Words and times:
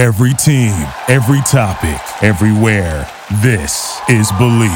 Every 0.00 0.32
team, 0.32 0.72
every 1.08 1.42
topic, 1.42 2.00
everywhere. 2.22 3.06
This 3.42 4.00
is 4.08 4.32
Bleav. 4.32 4.70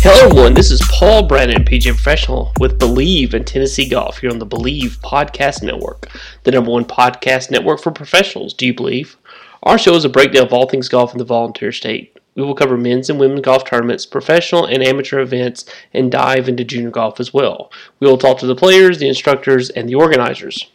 Hello, 0.00 0.26
everyone. 0.26 0.54
This 0.54 0.72
is 0.72 0.82
Paul 0.90 1.28
Brennan, 1.28 1.66
PGA 1.66 1.92
Professional 1.92 2.52
with 2.58 2.80
Bleav 2.80 3.32
in 3.32 3.44
Tennessee 3.44 3.88
Golf 3.88 4.18
here 4.18 4.30
on 4.30 4.40
the 4.40 4.44
Bleav 4.44 4.98
Podcast 5.02 5.62
Network, 5.62 6.10
the 6.42 6.50
number 6.50 6.72
one 6.72 6.84
podcast 6.84 7.48
network 7.48 7.80
for 7.80 7.92
professionals. 7.92 8.54
Do 8.54 8.66
you 8.66 8.74
believe? 8.74 9.16
Our 9.62 9.78
show 9.78 9.94
is 9.94 10.04
a 10.04 10.08
breakdown 10.08 10.46
of 10.46 10.52
all 10.52 10.68
things 10.68 10.88
golf 10.88 11.12
in 11.12 11.18
the 11.18 11.24
volunteer 11.24 11.70
state. 11.70 12.12
We 12.34 12.42
will 12.42 12.54
cover 12.54 12.76
men's 12.76 13.10
and 13.10 13.20
women's 13.20 13.42
golf 13.42 13.64
tournaments, 13.64 14.06
professional 14.06 14.64
and 14.64 14.82
amateur 14.82 15.20
events, 15.20 15.66
and 15.92 16.10
dive 16.10 16.48
into 16.48 16.64
junior 16.64 16.90
golf 16.90 17.20
as 17.20 17.34
well. 17.34 17.70
We 18.00 18.06
will 18.06 18.18
talk 18.18 18.38
to 18.38 18.46
the 18.46 18.56
players, 18.56 18.98
the 18.98 19.08
instructors, 19.08 19.70
and 19.70 19.88
the 19.88 19.94
organizers. 19.94 20.70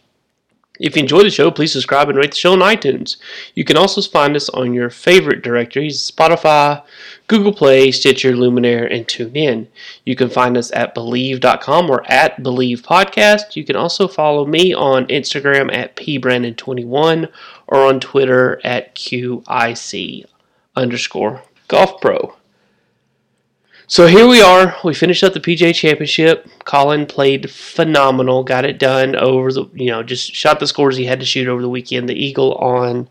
If 0.78 0.94
you 0.94 1.02
enjoy 1.02 1.24
the 1.24 1.30
show, 1.30 1.50
please 1.50 1.72
subscribe 1.72 2.08
and 2.08 2.16
rate 2.16 2.30
the 2.30 2.36
show 2.36 2.52
on 2.52 2.60
iTunes. 2.60 3.16
You 3.54 3.64
can 3.64 3.76
also 3.76 4.00
find 4.00 4.36
us 4.36 4.48
on 4.50 4.74
your 4.74 4.90
favorite 4.90 5.42
directories 5.42 5.98
Spotify, 5.98 6.82
Google 7.26 7.52
Play, 7.52 7.90
Stitcher, 7.90 8.36
Luminary, 8.36 8.96
and 8.96 9.06
TuneIn. 9.06 9.66
You 10.04 10.14
can 10.14 10.30
find 10.30 10.56
us 10.56 10.70
at 10.72 10.94
Bleav.com 10.94 11.90
or 11.90 12.08
at 12.10 12.36
Bleav 12.38 12.82
Podcast. 12.82 13.56
You 13.56 13.64
can 13.64 13.74
also 13.74 14.06
follow 14.06 14.46
me 14.46 14.72
on 14.72 15.06
Instagram 15.06 15.74
at 15.74 15.96
pbrandon21 15.96 17.28
or 17.66 17.84
on 17.84 17.98
Twitter 17.98 18.60
at 18.62 18.94
QIC 18.94 20.24
underscore 20.76 21.42
golf 21.68 22.00
pro. 22.00 22.34
So 23.86 24.06
here 24.06 24.28
we 24.28 24.42
are. 24.42 24.76
We 24.84 24.92
finished 24.92 25.24
up 25.24 25.32
the 25.32 25.40
PGA 25.40 25.74
Championship. 25.74 26.46
Colin 26.64 27.06
played 27.06 27.50
phenomenal. 27.50 28.44
Got 28.44 28.66
it 28.66 28.78
done 28.78 29.16
over 29.16 29.50
the, 29.50 29.64
you 29.72 29.90
know, 29.90 30.02
just 30.02 30.34
shot 30.34 30.60
the 30.60 30.66
scores 30.66 30.98
he 30.98 31.06
had 31.06 31.20
to 31.20 31.26
shoot 31.26 31.48
over 31.48 31.62
the 31.62 31.70
weekend. 31.70 32.06
The 32.06 32.14
Eagle 32.14 32.54
on 32.56 33.08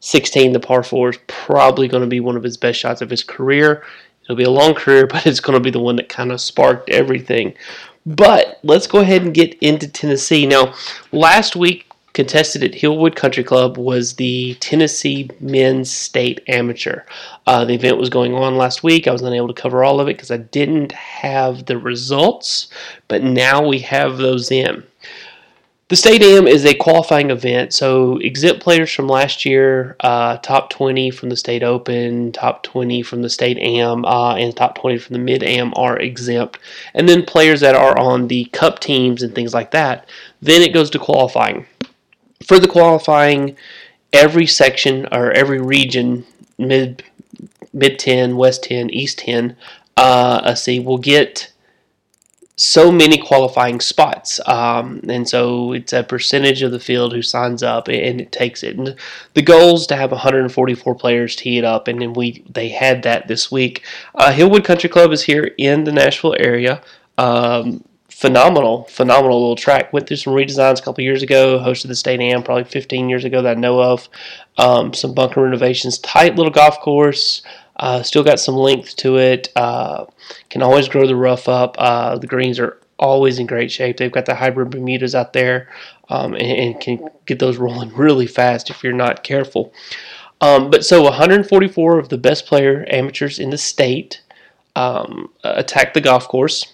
16, 0.00 0.52
the 0.52 0.60
par 0.60 0.82
4 0.82 1.10
is 1.10 1.18
probably 1.28 1.88
going 1.88 2.02
to 2.02 2.08
be 2.08 2.20
one 2.20 2.36
of 2.36 2.42
his 2.42 2.58
best 2.58 2.78
shots 2.78 3.00
of 3.00 3.08
his 3.08 3.24
career. 3.24 3.82
It'll 4.24 4.36
be 4.36 4.44
a 4.44 4.50
long 4.50 4.74
career, 4.74 5.06
but 5.10 5.26
it's 5.26 5.40
going 5.40 5.58
to 5.58 5.64
be 5.64 5.70
the 5.70 5.80
one 5.80 5.96
that 5.96 6.10
kind 6.10 6.30
of 6.30 6.42
sparked 6.42 6.90
everything. 6.90 7.54
But 8.04 8.60
let's 8.62 8.86
go 8.86 8.98
ahead 8.98 9.22
and 9.22 9.32
get 9.32 9.54
into 9.62 9.88
Tennessee. 9.88 10.44
Now, 10.44 10.74
last 11.10 11.56
week 11.56 11.87
contested 12.18 12.64
at 12.64 12.72
Hillwood 12.72 13.14
Country 13.14 13.44
Club 13.44 13.78
was 13.78 14.14
the 14.14 14.54
Tennessee 14.54 15.30
Men's 15.38 15.88
State 15.88 16.40
Amateur. 16.48 17.02
Uh, 17.46 17.64
the 17.64 17.74
event 17.74 17.96
was 17.96 18.10
going 18.10 18.34
on 18.34 18.56
last 18.56 18.82
week. 18.82 19.06
I 19.06 19.12
was 19.12 19.22
unable 19.22 19.46
to 19.46 19.54
cover 19.54 19.84
all 19.84 20.00
of 20.00 20.08
it 20.08 20.16
because 20.16 20.32
I 20.32 20.38
didn't 20.38 20.90
have 20.90 21.66
the 21.66 21.78
results, 21.78 22.72
but 23.06 23.22
now 23.22 23.64
we 23.64 23.78
have 23.78 24.18
those 24.18 24.50
in. 24.50 24.82
The 25.86 25.94
State 25.94 26.22
Am 26.22 26.48
is 26.48 26.64
a 26.66 26.74
qualifying 26.74 27.30
event, 27.30 27.72
so 27.72 28.18
exempt 28.18 28.64
players 28.64 28.92
from 28.92 29.06
last 29.06 29.44
year, 29.44 29.94
uh, 30.00 30.38
top 30.38 30.70
20 30.70 31.12
from 31.12 31.28
the 31.28 31.36
State 31.36 31.62
Open, 31.62 32.32
top 32.32 32.64
20 32.64 33.00
from 33.02 33.22
the 33.22 33.30
State 33.30 33.58
Am, 33.58 34.04
uh, 34.04 34.34
and 34.34 34.56
top 34.56 34.74
20 34.74 34.98
from 34.98 35.12
the 35.12 35.20
Mid 35.20 35.44
Am 35.44 35.72
are 35.76 35.96
exempt. 35.96 36.58
And 36.94 37.08
then 37.08 37.24
players 37.24 37.60
that 37.60 37.76
are 37.76 37.96
on 37.96 38.26
the 38.26 38.46
Cup 38.46 38.80
teams 38.80 39.22
and 39.22 39.36
things 39.36 39.54
like 39.54 39.70
that, 39.70 40.08
then 40.42 40.62
it 40.62 40.74
goes 40.74 40.90
to 40.90 40.98
qualifying 40.98 41.64
for 42.44 42.58
the 42.58 42.68
qualifying, 42.68 43.56
every 44.12 44.46
section 44.46 45.06
or 45.12 45.32
every 45.32 45.60
region, 45.60 46.24
mid 46.58 47.02
mid 47.72 47.98
10, 47.98 48.36
west 48.36 48.64
10, 48.64 48.90
east 48.90 49.18
10, 49.18 49.56
uh, 49.96 50.40
let's 50.44 50.62
see, 50.62 50.80
will 50.80 50.98
get 50.98 51.52
so 52.58 52.90
many 52.90 53.16
qualifying 53.18 53.80
spots. 53.80 54.40
Um, 54.48 55.00
and 55.08 55.28
so 55.28 55.72
it's 55.72 55.92
a 55.92 56.02
percentage 56.02 56.62
of 56.62 56.72
the 56.72 56.80
field 56.80 57.12
who 57.12 57.22
signs 57.22 57.62
up 57.62 57.86
and 57.86 58.20
it 58.20 58.32
takes 58.32 58.64
it. 58.64 58.76
And 58.76 58.96
the 59.34 59.42
goal 59.42 59.76
is 59.76 59.86
to 59.86 59.96
have 59.96 60.10
144 60.10 60.94
players 60.96 61.36
tee 61.36 61.58
it 61.58 61.64
up. 61.64 61.86
And 61.86 62.02
then 62.02 62.14
we 62.14 62.44
they 62.50 62.68
had 62.68 63.04
that 63.04 63.28
this 63.28 63.52
week. 63.52 63.84
Uh, 64.16 64.32
Hillwood 64.32 64.64
Country 64.64 64.90
Club 64.90 65.12
is 65.12 65.22
here 65.22 65.52
in 65.56 65.84
the 65.84 65.92
Nashville 65.92 66.34
area. 66.36 66.82
Um, 67.16 67.84
phenomenal, 68.18 68.82
phenomenal 68.90 69.38
little 69.38 69.54
track. 69.54 69.92
Went 69.92 70.08
through 70.08 70.16
some 70.16 70.32
redesigns 70.32 70.80
a 70.80 70.82
couple 70.82 71.04
years 71.04 71.22
ago. 71.22 71.60
Hosted 71.60 71.86
the 71.86 71.94
state 71.94 72.18
am 72.18 72.42
probably 72.42 72.64
15 72.64 73.08
years 73.08 73.24
ago 73.24 73.42
that 73.42 73.56
I 73.56 73.60
know 73.60 73.80
of. 73.80 74.08
Um, 74.56 74.92
some 74.92 75.14
bunker 75.14 75.40
renovations. 75.40 75.98
Tight 75.98 76.34
little 76.34 76.52
golf 76.52 76.80
course. 76.80 77.42
Uh, 77.76 78.02
still 78.02 78.24
got 78.24 78.40
some 78.40 78.56
length 78.56 78.96
to 78.96 79.18
it. 79.18 79.52
Uh, 79.54 80.06
can 80.50 80.62
always 80.62 80.88
grow 80.88 81.06
the 81.06 81.14
rough 81.14 81.48
up. 81.48 81.76
Uh, 81.78 82.18
the 82.18 82.26
greens 82.26 82.58
are 82.58 82.80
always 82.98 83.38
in 83.38 83.46
great 83.46 83.70
shape. 83.70 83.98
They've 83.98 84.10
got 84.10 84.26
the 84.26 84.34
hybrid 84.34 84.70
Bermudas 84.70 85.14
out 85.14 85.32
there 85.32 85.68
um, 86.08 86.34
and, 86.34 86.42
and, 86.42 86.80
can 86.80 87.08
get 87.26 87.38
those 87.38 87.56
rolling 87.56 87.94
really 87.94 88.26
fast 88.26 88.68
if 88.68 88.82
you're 88.82 88.92
not 88.92 89.22
careful. 89.22 89.72
Um, 90.40 90.70
but 90.70 90.84
so 90.84 91.02
144 91.02 92.00
of 92.00 92.08
the 92.08 92.18
best 92.18 92.46
player 92.46 92.84
amateurs 92.90 93.38
in 93.38 93.50
the 93.50 93.58
state 93.58 94.22
um, 94.74 95.30
attack 95.44 95.94
the 95.94 96.00
golf 96.00 96.26
course 96.26 96.72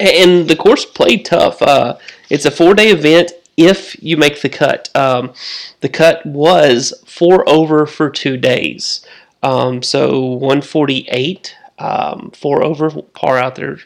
and 0.00 0.48
the 0.48 0.56
course 0.56 0.84
played 0.84 1.24
tough. 1.24 1.60
Uh, 1.62 1.98
it's 2.30 2.44
a 2.44 2.50
four 2.50 2.74
day 2.74 2.90
event 2.90 3.32
if 3.56 4.00
you 4.02 4.16
make 4.16 4.40
the 4.40 4.48
cut. 4.48 4.88
Um, 4.96 5.32
the 5.80 5.88
cut 5.88 6.24
was 6.24 6.94
four 7.06 7.46
over 7.48 7.86
for 7.86 8.08
two 8.08 8.36
days. 8.36 9.04
Um, 9.42 9.82
so 9.82 10.20
148, 10.20 11.56
um, 11.78 12.30
four 12.34 12.62
over, 12.62 12.90
par 12.90 13.36
out 13.38 13.56
there. 13.56 13.78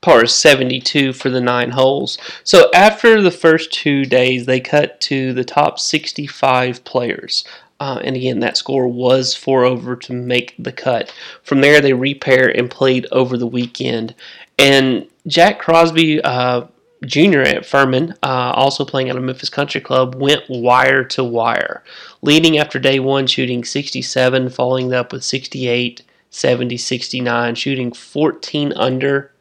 Par 0.00 0.24
is 0.24 0.32
72 0.32 1.12
for 1.12 1.28
the 1.28 1.42
nine 1.42 1.72
holes. 1.72 2.16
So 2.42 2.70
after 2.72 3.20
the 3.20 3.30
first 3.30 3.72
two 3.72 4.06
days, 4.06 4.46
they 4.46 4.58
cut 4.58 5.00
to 5.02 5.34
the 5.34 5.44
top 5.44 5.78
65 5.78 6.84
players. 6.84 7.44
Uh, 7.80 8.00
and 8.02 8.16
again, 8.16 8.40
that 8.40 8.56
score 8.56 8.88
was 8.88 9.34
four 9.34 9.64
over 9.64 9.96
to 9.96 10.12
make 10.12 10.54
the 10.58 10.72
cut. 10.72 11.12
From 11.42 11.60
there, 11.60 11.80
they 11.80 11.92
repair 11.92 12.48
and 12.48 12.70
played 12.70 13.06
over 13.10 13.36
the 13.36 13.46
weekend. 13.46 14.14
And 14.58 15.06
Jack 15.26 15.58
Crosby 15.58 16.22
uh, 16.22 16.66
Jr. 17.04 17.40
at 17.40 17.66
Furman, 17.66 18.14
uh, 18.22 18.52
also 18.54 18.84
playing 18.84 19.08
at 19.08 19.16
a 19.16 19.20
Memphis 19.20 19.48
Country 19.48 19.80
Club, 19.80 20.14
went 20.14 20.42
wire 20.48 21.04
to 21.04 21.24
wire, 21.24 21.82
leading 22.22 22.58
after 22.58 22.78
day 22.78 23.00
one, 23.00 23.26
shooting 23.26 23.64
67, 23.64 24.50
following 24.50 24.92
up 24.92 25.12
with 25.12 25.24
68, 25.24 26.02
70, 26.30 26.76
69, 26.76 27.54
shooting 27.54 27.92
14 27.92 28.72
under 28.74 29.32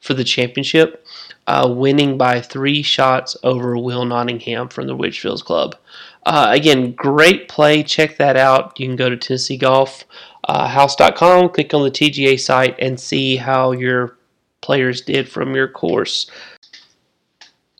for 0.00 0.14
the 0.14 0.24
championship, 0.24 1.06
uh, 1.46 1.66
winning 1.74 2.18
by 2.18 2.40
three 2.40 2.82
shots 2.82 3.36
over 3.42 3.78
Will 3.78 4.04
Nottingham 4.04 4.68
from 4.68 4.86
the 4.86 4.96
Richfields 4.96 5.42
Club. 5.42 5.76
Uh, 6.26 6.48
again, 6.50 6.92
great 6.92 7.48
play. 7.48 7.82
Check 7.82 8.16
that 8.16 8.36
out. 8.36 8.78
You 8.78 8.86
can 8.86 8.96
go 8.96 9.08
to 9.08 9.16
Tennessee 9.16 9.56
Golf 9.56 10.04
uh, 10.44 10.68
House.com, 10.68 11.50
click 11.50 11.72
on 11.72 11.84
the 11.84 11.90
TGA 11.90 12.38
site, 12.40 12.76
and 12.78 12.98
see 12.98 13.36
how 13.36 13.72
your 13.72 14.16
players 14.64 15.02
did 15.02 15.28
from 15.28 15.54
your 15.54 15.68
course. 15.68 16.28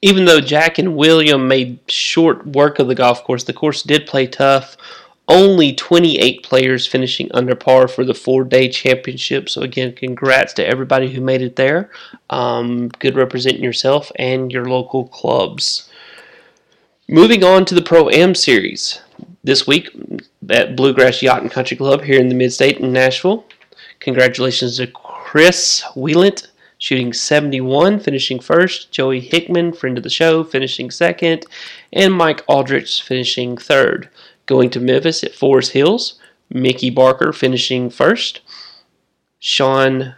Even 0.02 0.26
though 0.26 0.40
Jack 0.40 0.78
and 0.78 0.96
William 0.96 1.48
made 1.48 1.78
short 1.88 2.46
work 2.46 2.78
of 2.78 2.88
the 2.88 2.94
golf 2.94 3.24
course, 3.24 3.44
the 3.44 3.54
course 3.54 3.82
did 3.82 4.06
play 4.06 4.26
tough. 4.26 4.76
Only 5.26 5.72
28 5.72 6.42
players 6.42 6.86
finishing 6.86 7.30
under 7.32 7.54
par 7.54 7.88
for 7.88 8.04
the 8.04 8.12
four 8.12 8.44
day 8.44 8.68
championship. 8.68 9.48
So, 9.48 9.62
again, 9.62 9.94
congrats 9.94 10.52
to 10.54 10.66
everybody 10.66 11.10
who 11.10 11.22
made 11.22 11.40
it 11.40 11.56
there. 11.56 11.90
Um, 12.28 12.88
good 12.88 13.16
representing 13.16 13.64
yourself 13.64 14.12
and 14.16 14.52
your 14.52 14.66
local 14.66 15.08
clubs. 15.08 15.88
Moving 17.08 17.42
on 17.42 17.64
to 17.64 17.74
the 17.74 17.80
Pro 17.80 18.10
Am 18.10 18.34
Series. 18.34 19.00
This 19.42 19.66
week 19.66 19.88
at 20.50 20.76
Bluegrass 20.76 21.22
Yacht 21.22 21.40
and 21.40 21.50
Country 21.50 21.78
Club 21.78 22.02
here 22.02 22.20
in 22.20 22.28
the 22.28 22.34
Mid 22.34 22.52
State 22.52 22.78
in 22.78 22.92
Nashville. 22.92 23.46
Congratulations 24.00 24.76
to 24.76 24.86
Chris 24.88 25.82
Wheelant 25.96 26.48
shooting 26.84 27.14
71, 27.14 27.98
finishing 27.98 28.38
first. 28.38 28.92
Joey 28.92 29.18
Hickman, 29.18 29.72
friend 29.72 29.96
of 29.96 30.04
the 30.04 30.10
show, 30.10 30.44
finishing 30.44 30.90
second. 30.90 31.46
And 31.94 32.12
Mike 32.12 32.44
Aldrich 32.46 33.00
finishing 33.00 33.56
third. 33.56 34.10
Going 34.44 34.68
to 34.68 34.80
Memphis 34.80 35.24
at 35.24 35.34
Forest 35.34 35.72
Hills, 35.72 36.20
Mickey 36.50 36.90
Barker 36.90 37.32
finishing 37.32 37.88
first. 37.88 38.42
Sean 39.38 40.14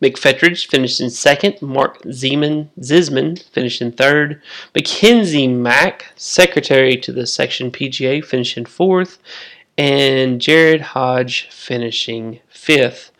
McFetridge 0.00 0.68
finished 0.68 1.00
in 1.00 1.10
second. 1.10 1.60
Mark 1.60 2.00
Zeman, 2.04 2.68
Zisman 2.78 3.42
finished 3.50 3.82
in 3.82 3.90
third. 3.90 4.40
Mackenzie 4.76 5.48
Mack, 5.48 6.12
secretary 6.14 6.96
to 6.98 7.12
the 7.12 7.26
section 7.26 7.72
PGA, 7.72 8.24
finishing 8.24 8.66
fourth. 8.66 9.18
And 9.76 10.40
Jared 10.40 10.80
Hodge 10.80 11.48
finishing 11.50 12.38
fifth. 12.48 13.10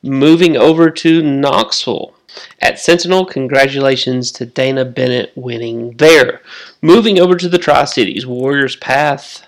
Moving 0.00 0.56
over 0.56 0.90
to 0.90 1.22
Knoxville. 1.22 2.14
At 2.60 2.78
Sentinel, 2.78 3.24
congratulations 3.26 4.30
to 4.32 4.46
Dana 4.46 4.84
Bennett 4.84 5.32
winning 5.34 5.96
there. 5.96 6.40
Moving 6.82 7.18
over 7.18 7.36
to 7.36 7.48
the 7.48 7.58
Tri 7.58 7.84
Cities, 7.84 8.26
Warriors 8.26 8.76
Path. 8.76 9.46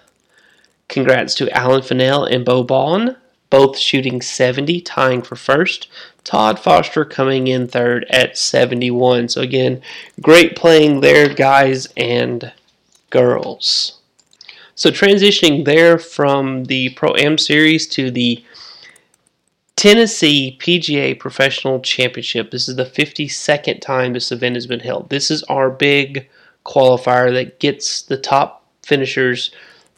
Congrats 0.88 1.34
to 1.36 1.50
Alan 1.56 1.82
Fennell 1.82 2.24
and 2.24 2.44
Bo 2.44 2.62
Ballin, 2.62 3.16
both 3.50 3.78
shooting 3.78 4.20
70, 4.20 4.80
tying 4.82 5.22
for 5.22 5.36
first. 5.36 5.88
Todd 6.24 6.58
Foster 6.58 7.04
coming 7.04 7.48
in 7.48 7.66
third 7.66 8.06
at 8.10 8.38
71. 8.38 9.28
So, 9.28 9.40
again, 9.40 9.82
great 10.20 10.54
playing 10.54 11.00
there, 11.00 11.32
guys 11.32 11.88
and 11.96 12.52
girls. 13.10 13.98
So, 14.74 14.90
transitioning 14.90 15.64
there 15.64 15.98
from 15.98 16.64
the 16.64 16.90
Pro 16.90 17.14
Am 17.16 17.38
Series 17.38 17.86
to 17.88 18.10
the 18.10 18.44
Tennessee 19.76 20.58
PGA 20.60 21.18
Professional 21.18 21.80
Championship. 21.80 22.50
This 22.50 22.68
is 22.68 22.76
the 22.76 22.84
52nd 22.84 23.80
time 23.80 24.12
this 24.12 24.30
event 24.30 24.54
has 24.56 24.66
been 24.66 24.80
held. 24.80 25.10
This 25.10 25.30
is 25.30 25.42
our 25.44 25.70
big 25.70 26.28
qualifier 26.64 27.32
that 27.32 27.58
gets 27.58 28.02
the 28.02 28.16
top 28.16 28.64
finishers 28.84 29.50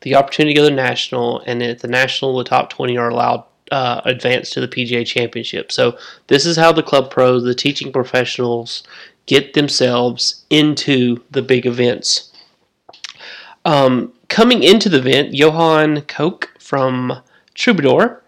the 0.04 0.14
opportunity 0.14 0.54
to 0.54 0.60
go 0.60 0.68
to 0.68 0.70
the 0.70 0.76
national, 0.76 1.40
and 1.40 1.62
at 1.62 1.80
the 1.80 1.88
national, 1.88 2.36
the 2.36 2.44
top 2.44 2.68
20 2.70 2.96
are 2.98 3.08
allowed 3.08 3.44
uh, 3.72 4.02
advance 4.04 4.50
to 4.50 4.60
the 4.60 4.68
PGA 4.68 5.04
Championship. 5.06 5.72
So 5.72 5.98
this 6.26 6.44
is 6.44 6.58
how 6.58 6.72
the 6.72 6.82
club 6.82 7.10
pros, 7.10 7.42
the 7.42 7.54
teaching 7.54 7.90
professionals, 7.90 8.84
get 9.26 9.54
themselves 9.54 10.44
into 10.50 11.22
the 11.30 11.40
big 11.40 11.64
events. 11.64 12.30
Um, 13.64 14.12
coming 14.28 14.62
into 14.62 14.90
the 14.90 14.98
event, 14.98 15.32
Johan 15.32 16.02
Kok 16.02 16.50
from 16.60 17.22
Troubadour 17.54 18.22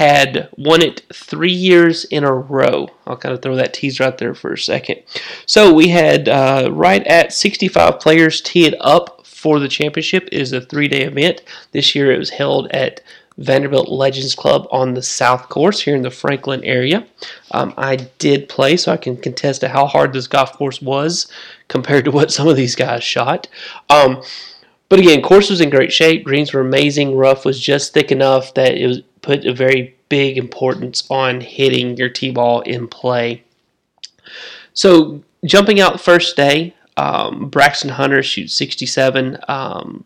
had 0.00 0.48
won 0.56 0.80
it 0.80 1.02
three 1.12 1.52
years 1.52 2.06
in 2.06 2.24
a 2.24 2.32
row. 2.32 2.88
I'll 3.06 3.18
kind 3.18 3.34
of 3.34 3.42
throw 3.42 3.54
that 3.56 3.74
teaser 3.74 4.02
out 4.02 4.16
there 4.16 4.34
for 4.34 4.54
a 4.54 4.58
second. 4.58 5.02
So 5.44 5.74
we 5.74 5.88
had 5.88 6.26
uh, 6.26 6.70
right 6.72 7.06
at 7.06 7.34
65 7.34 8.00
players 8.00 8.40
teed 8.40 8.74
up 8.80 9.26
for 9.26 9.60
the 9.60 9.68
championship. 9.68 10.28
It 10.28 10.40
is 10.40 10.54
a 10.54 10.62
three-day 10.62 11.02
event. 11.02 11.42
This 11.72 11.94
year 11.94 12.10
it 12.10 12.18
was 12.18 12.30
held 12.30 12.70
at 12.70 13.02
Vanderbilt 13.36 13.90
Legends 13.90 14.34
Club 14.34 14.66
on 14.70 14.94
the 14.94 15.02
South 15.02 15.50
Course 15.50 15.82
here 15.82 15.96
in 15.96 16.00
the 16.00 16.10
Franklin 16.10 16.64
area. 16.64 17.06
Um, 17.50 17.74
I 17.76 17.96
did 17.96 18.48
play, 18.48 18.78
so 18.78 18.92
I 18.92 18.96
can 18.96 19.18
contest 19.18 19.60
to 19.60 19.68
how 19.68 19.84
hard 19.84 20.14
this 20.14 20.26
golf 20.26 20.54
course 20.54 20.80
was 20.80 21.30
compared 21.68 22.06
to 22.06 22.10
what 22.10 22.32
some 22.32 22.48
of 22.48 22.56
these 22.56 22.74
guys 22.74 23.04
shot. 23.04 23.48
Um, 23.90 24.22
but 24.88 24.98
again, 24.98 25.20
course 25.20 25.50
was 25.50 25.60
in 25.60 25.68
great 25.68 25.92
shape. 25.92 26.24
Greens 26.24 26.54
were 26.54 26.62
amazing. 26.62 27.16
Rough 27.16 27.44
was 27.44 27.60
just 27.60 27.92
thick 27.92 28.10
enough 28.10 28.54
that 28.54 28.74
it 28.74 28.86
was 28.86 29.02
put 29.22 29.44
a 29.44 29.52
very 29.52 29.96
big 30.08 30.36
importance 30.38 31.04
on 31.10 31.40
hitting 31.40 31.96
your 31.96 32.08
tee 32.08 32.30
ball 32.30 32.60
in 32.60 32.88
play. 32.88 33.42
So 34.74 35.22
jumping 35.44 35.80
out 35.80 36.00
first 36.00 36.36
day, 36.36 36.74
um, 36.96 37.48
Braxton 37.48 37.90
Hunter 37.90 38.22
shoots 38.22 38.54
67, 38.54 39.38
um, 39.48 40.04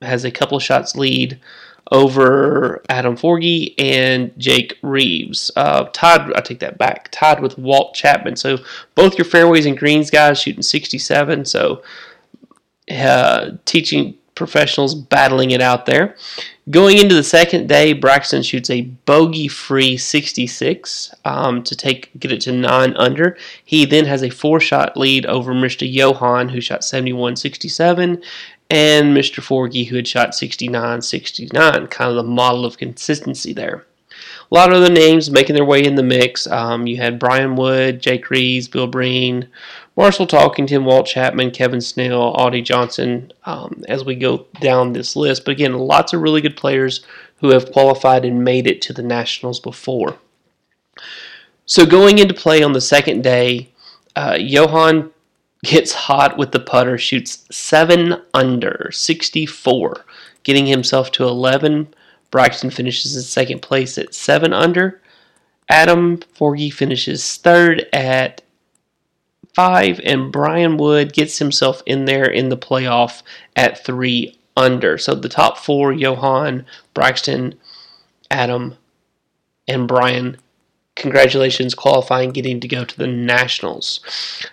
has 0.00 0.24
a 0.24 0.30
couple 0.30 0.56
of 0.56 0.62
shots 0.62 0.96
lead 0.96 1.40
over 1.90 2.82
Adam 2.88 3.16
Forgy 3.16 3.74
and 3.78 4.32
Jake 4.38 4.78
Reeves. 4.82 5.50
Uh, 5.56 5.84
tied, 5.92 6.32
I 6.34 6.40
take 6.40 6.60
that 6.60 6.78
back, 6.78 7.08
tied 7.10 7.40
with 7.40 7.58
Walt 7.58 7.94
Chapman. 7.94 8.36
So 8.36 8.58
both 8.94 9.18
your 9.18 9.24
fairways 9.24 9.66
and 9.66 9.78
greens 9.78 10.10
guys 10.10 10.40
shooting 10.40 10.62
67. 10.62 11.44
So 11.44 11.82
uh, 12.90 13.50
teaching 13.64 14.14
professionals 14.42 14.94
battling 14.94 15.52
it 15.52 15.60
out 15.60 15.86
there. 15.86 16.16
Going 16.70 16.98
into 16.98 17.14
the 17.14 17.22
second 17.22 17.68
day, 17.68 17.92
Braxton 17.92 18.42
shoots 18.42 18.70
a 18.70 18.82
bogey-free 18.82 19.96
66 19.96 21.14
um, 21.24 21.62
to 21.62 21.76
take 21.76 22.10
get 22.18 22.32
it 22.32 22.40
to 22.42 22.52
nine 22.52 22.94
under. 22.96 23.36
He 23.64 23.84
then 23.84 24.04
has 24.06 24.22
a 24.22 24.30
four-shot 24.30 24.96
lead 24.96 25.26
over 25.26 25.52
Mr. 25.52 25.90
Johan, 25.90 26.48
who 26.48 26.60
shot 26.60 26.80
71-67, 26.80 28.22
and 28.70 29.16
Mr. 29.16 29.42
Forgy, 29.42 29.86
who 29.86 29.96
had 29.96 30.08
shot 30.08 30.30
69-69. 30.30 31.90
Kind 31.90 32.10
of 32.10 32.16
the 32.16 32.22
model 32.22 32.64
of 32.64 32.78
consistency 32.78 33.52
there. 33.52 33.84
A 34.50 34.54
lot 34.54 34.70
of 34.70 34.76
other 34.76 34.92
names 34.92 35.30
making 35.30 35.56
their 35.56 35.64
way 35.64 35.82
in 35.82 35.94
the 35.94 36.02
mix. 36.02 36.46
Um, 36.46 36.86
you 36.86 36.98
had 36.98 37.18
Brian 37.18 37.56
Wood, 37.56 38.00
Jake 38.00 38.30
Reeves, 38.30 38.68
Bill 38.68 38.86
Breen, 38.86 39.48
Marshall 39.94 40.26
Talking, 40.26 40.66
Talkington, 40.66 40.84
Walt 40.84 41.06
Chapman, 41.06 41.50
Kevin 41.50 41.80
Snell, 41.80 42.34
Audie 42.34 42.62
Johnson, 42.62 43.32
um, 43.44 43.84
as 43.88 44.04
we 44.04 44.14
go 44.14 44.46
down 44.60 44.92
this 44.92 45.16
list. 45.16 45.44
But 45.44 45.52
again, 45.52 45.74
lots 45.74 46.12
of 46.12 46.22
really 46.22 46.40
good 46.40 46.56
players 46.56 47.04
who 47.36 47.50
have 47.50 47.72
qualified 47.72 48.24
and 48.24 48.42
made 48.42 48.66
it 48.66 48.80
to 48.82 48.92
the 48.92 49.02
Nationals 49.02 49.60
before. 49.60 50.16
So 51.66 51.84
going 51.84 52.18
into 52.18 52.34
play 52.34 52.62
on 52.62 52.72
the 52.72 52.80
second 52.80 53.22
day, 53.22 53.68
uh, 54.16 54.36
Johan 54.38 55.10
gets 55.62 55.92
hot 55.92 56.38
with 56.38 56.52
the 56.52 56.60
putter, 56.60 56.96
shoots 56.96 57.44
7 57.50 58.20
under, 58.32 58.90
64, 58.92 60.04
getting 60.42 60.66
himself 60.66 61.12
to 61.12 61.24
11. 61.24 61.92
Braxton 62.30 62.70
finishes 62.70 63.14
in 63.14 63.22
second 63.22 63.60
place 63.60 63.98
at 63.98 64.14
7 64.14 64.52
under. 64.52 65.00
Adam 65.68 66.18
Forgy 66.18 66.72
finishes 66.72 67.36
third 67.36 67.86
at 67.92 68.42
five, 69.54 70.00
and 70.04 70.32
Brian 70.32 70.76
Wood 70.76 71.12
gets 71.12 71.38
himself 71.38 71.82
in 71.86 72.04
there 72.04 72.24
in 72.24 72.48
the 72.48 72.56
playoff 72.56 73.22
at 73.56 73.84
three 73.84 74.38
under. 74.56 74.98
So 74.98 75.14
the 75.14 75.28
top 75.28 75.58
four 75.58 75.92
Johan, 75.92 76.66
Braxton, 76.94 77.54
Adam, 78.30 78.76
and 79.68 79.88
Brian. 79.88 80.38
Congratulations, 80.94 81.74
qualifying, 81.74 82.32
getting 82.32 82.60
to 82.60 82.68
go 82.68 82.84
to 82.84 82.98
the 82.98 83.06
Nationals. 83.06 84.00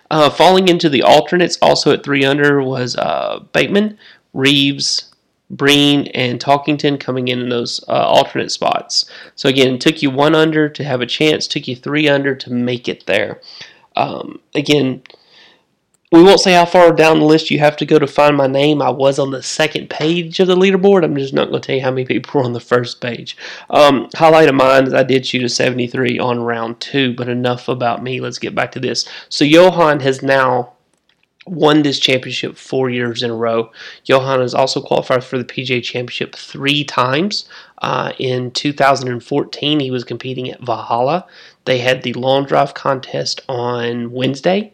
Uh, 0.10 0.30
falling 0.30 0.70
into 0.70 0.88
the 0.88 1.04
alternates, 1.04 1.58
also 1.62 1.92
at 1.92 2.04
three 2.04 2.24
under, 2.24 2.62
was 2.62 2.96
uh, 2.96 3.40
Bateman, 3.52 3.98
Reeves, 4.34 5.14
Breen, 5.50 6.08
and 6.08 6.40
Talkington 6.40 6.98
coming 6.98 7.28
in 7.28 7.42
in 7.42 7.50
those 7.50 7.84
uh, 7.90 7.92
alternate 7.92 8.52
spots. 8.52 9.10
So 9.36 9.50
again, 9.50 9.80
took 9.80 10.02
you 10.02 10.12
one 10.12 10.34
under 10.34 10.70
to 10.70 10.84
have 10.84 11.02
a 11.02 11.06
chance, 11.06 11.46
took 11.46 11.68
you 11.68 11.76
three 11.76 12.08
under 12.08 12.36
to 12.36 12.54
make 12.54 12.88
it 12.88 13.06
there. 13.06 13.42
Um, 13.96 14.40
again, 14.56 15.02
we 16.12 16.24
won't 16.24 16.40
say 16.40 16.54
how 16.54 16.66
far 16.66 16.92
down 16.92 17.20
the 17.20 17.26
list 17.26 17.52
you 17.52 17.60
have 17.60 17.78
to 17.78 17.86
go 17.86 18.00
to 18.00 18.08
find 18.08 18.36
my 18.36 18.48
name. 18.48 18.82
I 18.82 18.90
was 18.90 19.20
on 19.20 19.30
the 19.30 19.44
second 19.44 19.92
page 19.92 20.40
of 20.40 20.48
the 20.48 20.56
leaderboard. 20.56 21.04
I'm 21.04 21.16
just 21.16 21.36
not 21.36 21.50
going 21.50 21.62
to 21.62 21.66
tell 21.66 21.76
you 21.76 21.84
how 21.84 21.92
many 21.92 22.06
people 22.06 22.40
were 22.40 22.46
on 22.46 22.54
the 22.54 22.60
first 22.60 23.00
page. 23.00 23.38
Um, 23.70 24.10
highlight 24.16 24.50
of 24.50 24.56
mine 24.56 24.88
is 24.88 24.94
I 24.94 25.04
did 25.04 25.28
shoot 25.28 25.44
a 25.44 25.50
73 25.50 26.18
on 26.18 26.40
round 26.40 26.80
two, 26.80 27.14
but 27.14 27.30
enough 27.30 27.68
about 27.68 28.02
me. 28.02 28.22
Let's 28.22 28.40
get 28.40 28.56
back 28.56 28.72
to 28.72 28.80
this. 28.80 29.08
So 29.30 29.46
Johan 29.46 30.00
has 30.00 30.24
now 30.24 30.74
won 31.46 31.82
this 31.82 32.00
championship 32.00 32.58
four 32.58 32.90
years 32.90 33.24
in 33.24 33.32
a 33.32 33.36
row. 33.36 33.72
Johan 34.06 34.40
has 34.40 34.54
also 34.54 34.82
qualified 34.82 35.24
for 35.24 35.38
the 35.38 35.44
PGA 35.44 35.84
Championship 35.84 36.36
three 36.36 36.84
times. 36.84 37.48
Uh, 37.82 38.14
in 38.20 38.52
2014, 38.52 39.80
he 39.80 39.92
was 39.92 40.04
competing 40.04 40.50
at 40.50 40.62
Valhalla. 40.62 41.26
They 41.70 41.78
had 41.78 42.02
the 42.02 42.14
long 42.14 42.46
drive 42.46 42.74
contest 42.74 43.42
on 43.48 44.12
Wednesday. 44.12 44.74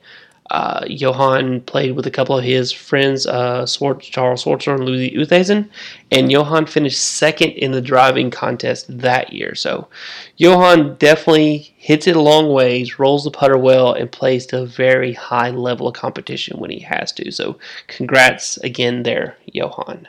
Uh, 0.50 0.86
Johan 0.88 1.60
played 1.60 1.92
with 1.92 2.08
a 2.08 2.10
couple 2.10 2.38
of 2.38 2.46
his 2.46 2.72
friends, 2.72 3.28
uh, 3.28 3.66
Schwartz, 3.66 4.08
Charl 4.08 4.38
Schwartzel 4.38 4.76
and 4.76 4.86
Louis 4.86 5.12
Oosthuizen, 5.12 5.68
and 6.10 6.32
Johan 6.32 6.66
finished 6.66 7.02
second 7.02 7.50
in 7.50 7.74
the 7.74 7.82
driving 7.82 8.32
contest 8.32 8.86
that 8.88 9.34
year. 9.34 9.56
So 9.56 9.90
Johan 10.38 10.96
definitely 10.96 11.74
hits 11.76 12.08
it 12.08 12.16
a 12.16 12.22
long 12.22 12.54
ways, 12.54 12.98
rolls 12.98 13.26
the 13.26 13.32
putter 13.32 13.58
well, 13.58 13.92
and 13.92 14.10
plays 14.10 14.46
to 14.46 14.62
a 14.62 14.66
very 14.66 15.12
high 15.12 15.50
level 15.50 15.90
of 15.90 15.96
competition 15.96 16.62
when 16.62 16.70
he 16.70 16.80
has 16.80 17.12
to. 17.12 17.30
So 17.30 17.60
congrats 17.88 18.56
again 18.60 19.04
there, 19.04 19.36
Johan. 19.48 20.08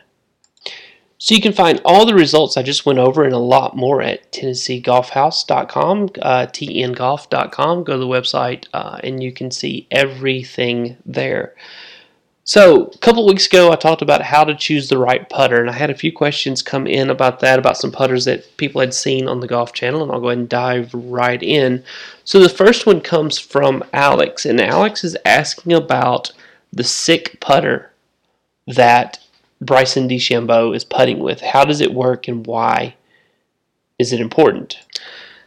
So 1.18 1.34
you 1.34 1.40
can 1.40 1.52
find 1.52 1.80
all 1.84 2.04
the 2.04 2.14
results 2.14 2.56
I 2.56 2.62
just 2.62 2.84
went 2.84 2.98
over 2.98 3.24
and 3.24 3.32
a 3.32 3.38
lot 3.38 3.74
more 3.74 4.02
at 4.02 4.30
TennesseeGolfHouse.com, 4.32 6.10
uh, 6.20 6.46
tngolf.com. 6.46 7.84
Go 7.84 7.92
to 7.94 7.98
the 7.98 8.06
website 8.06 8.66
uh, 8.74 9.00
and 9.02 9.22
you 9.22 9.32
can 9.32 9.50
see 9.50 9.86
everything 9.90 10.98
there. 11.06 11.54
So 12.48 12.84
a 12.84 12.98
couple 12.98 13.26
weeks 13.26 13.46
ago, 13.46 13.72
I 13.72 13.76
talked 13.76 14.02
about 14.02 14.22
how 14.22 14.44
to 14.44 14.54
choose 14.54 14.88
the 14.88 14.98
right 14.98 15.28
putter, 15.28 15.60
and 15.60 15.68
I 15.68 15.72
had 15.72 15.90
a 15.90 15.96
few 15.96 16.12
questions 16.12 16.62
come 16.62 16.86
in 16.86 17.10
about 17.10 17.40
that, 17.40 17.58
about 17.58 17.76
some 17.76 17.90
putters 17.90 18.24
that 18.26 18.56
people 18.56 18.80
had 18.80 18.94
seen 18.94 19.26
on 19.26 19.40
the 19.40 19.48
Golf 19.48 19.72
Channel, 19.72 20.04
and 20.04 20.12
I'll 20.12 20.20
go 20.20 20.28
ahead 20.28 20.38
and 20.38 20.48
dive 20.48 20.94
right 20.94 21.42
in. 21.42 21.82
So 22.22 22.38
the 22.38 22.48
first 22.48 22.86
one 22.86 23.00
comes 23.00 23.36
from 23.36 23.82
Alex, 23.92 24.46
and 24.46 24.60
Alex 24.60 25.02
is 25.02 25.16
asking 25.24 25.72
about 25.72 26.30
the 26.72 26.84
SIK 26.84 27.40
putter 27.40 27.90
that 28.68 29.18
Bryson 29.60 30.08
DeChambeau 30.08 30.74
is 30.74 30.84
putting 30.84 31.18
with. 31.18 31.40
How 31.40 31.64
does 31.64 31.80
it 31.80 31.94
work 31.94 32.28
and 32.28 32.46
why 32.46 32.94
is 33.98 34.12
it 34.12 34.20
important? 34.20 34.78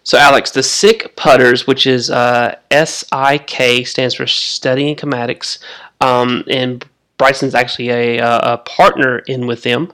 So, 0.04 0.18
Alex, 0.18 0.52
the 0.52 0.64
SIK 0.64 1.16
putters, 1.16 1.68
which 1.68 1.86
is 1.86 2.10
uh, 2.10 2.56
SIK, 2.72 3.86
stands 3.86 4.16
for 4.16 4.26
Studying 4.26 4.96
Kinematics, 4.96 5.60
um, 6.02 6.44
and 6.50 6.84
Bryson's 7.18 7.54
actually 7.54 7.90
a, 7.90 8.18
a, 8.26 8.58
partner 8.60 9.20
in 9.20 9.46
with 9.46 9.64
them. 9.64 9.92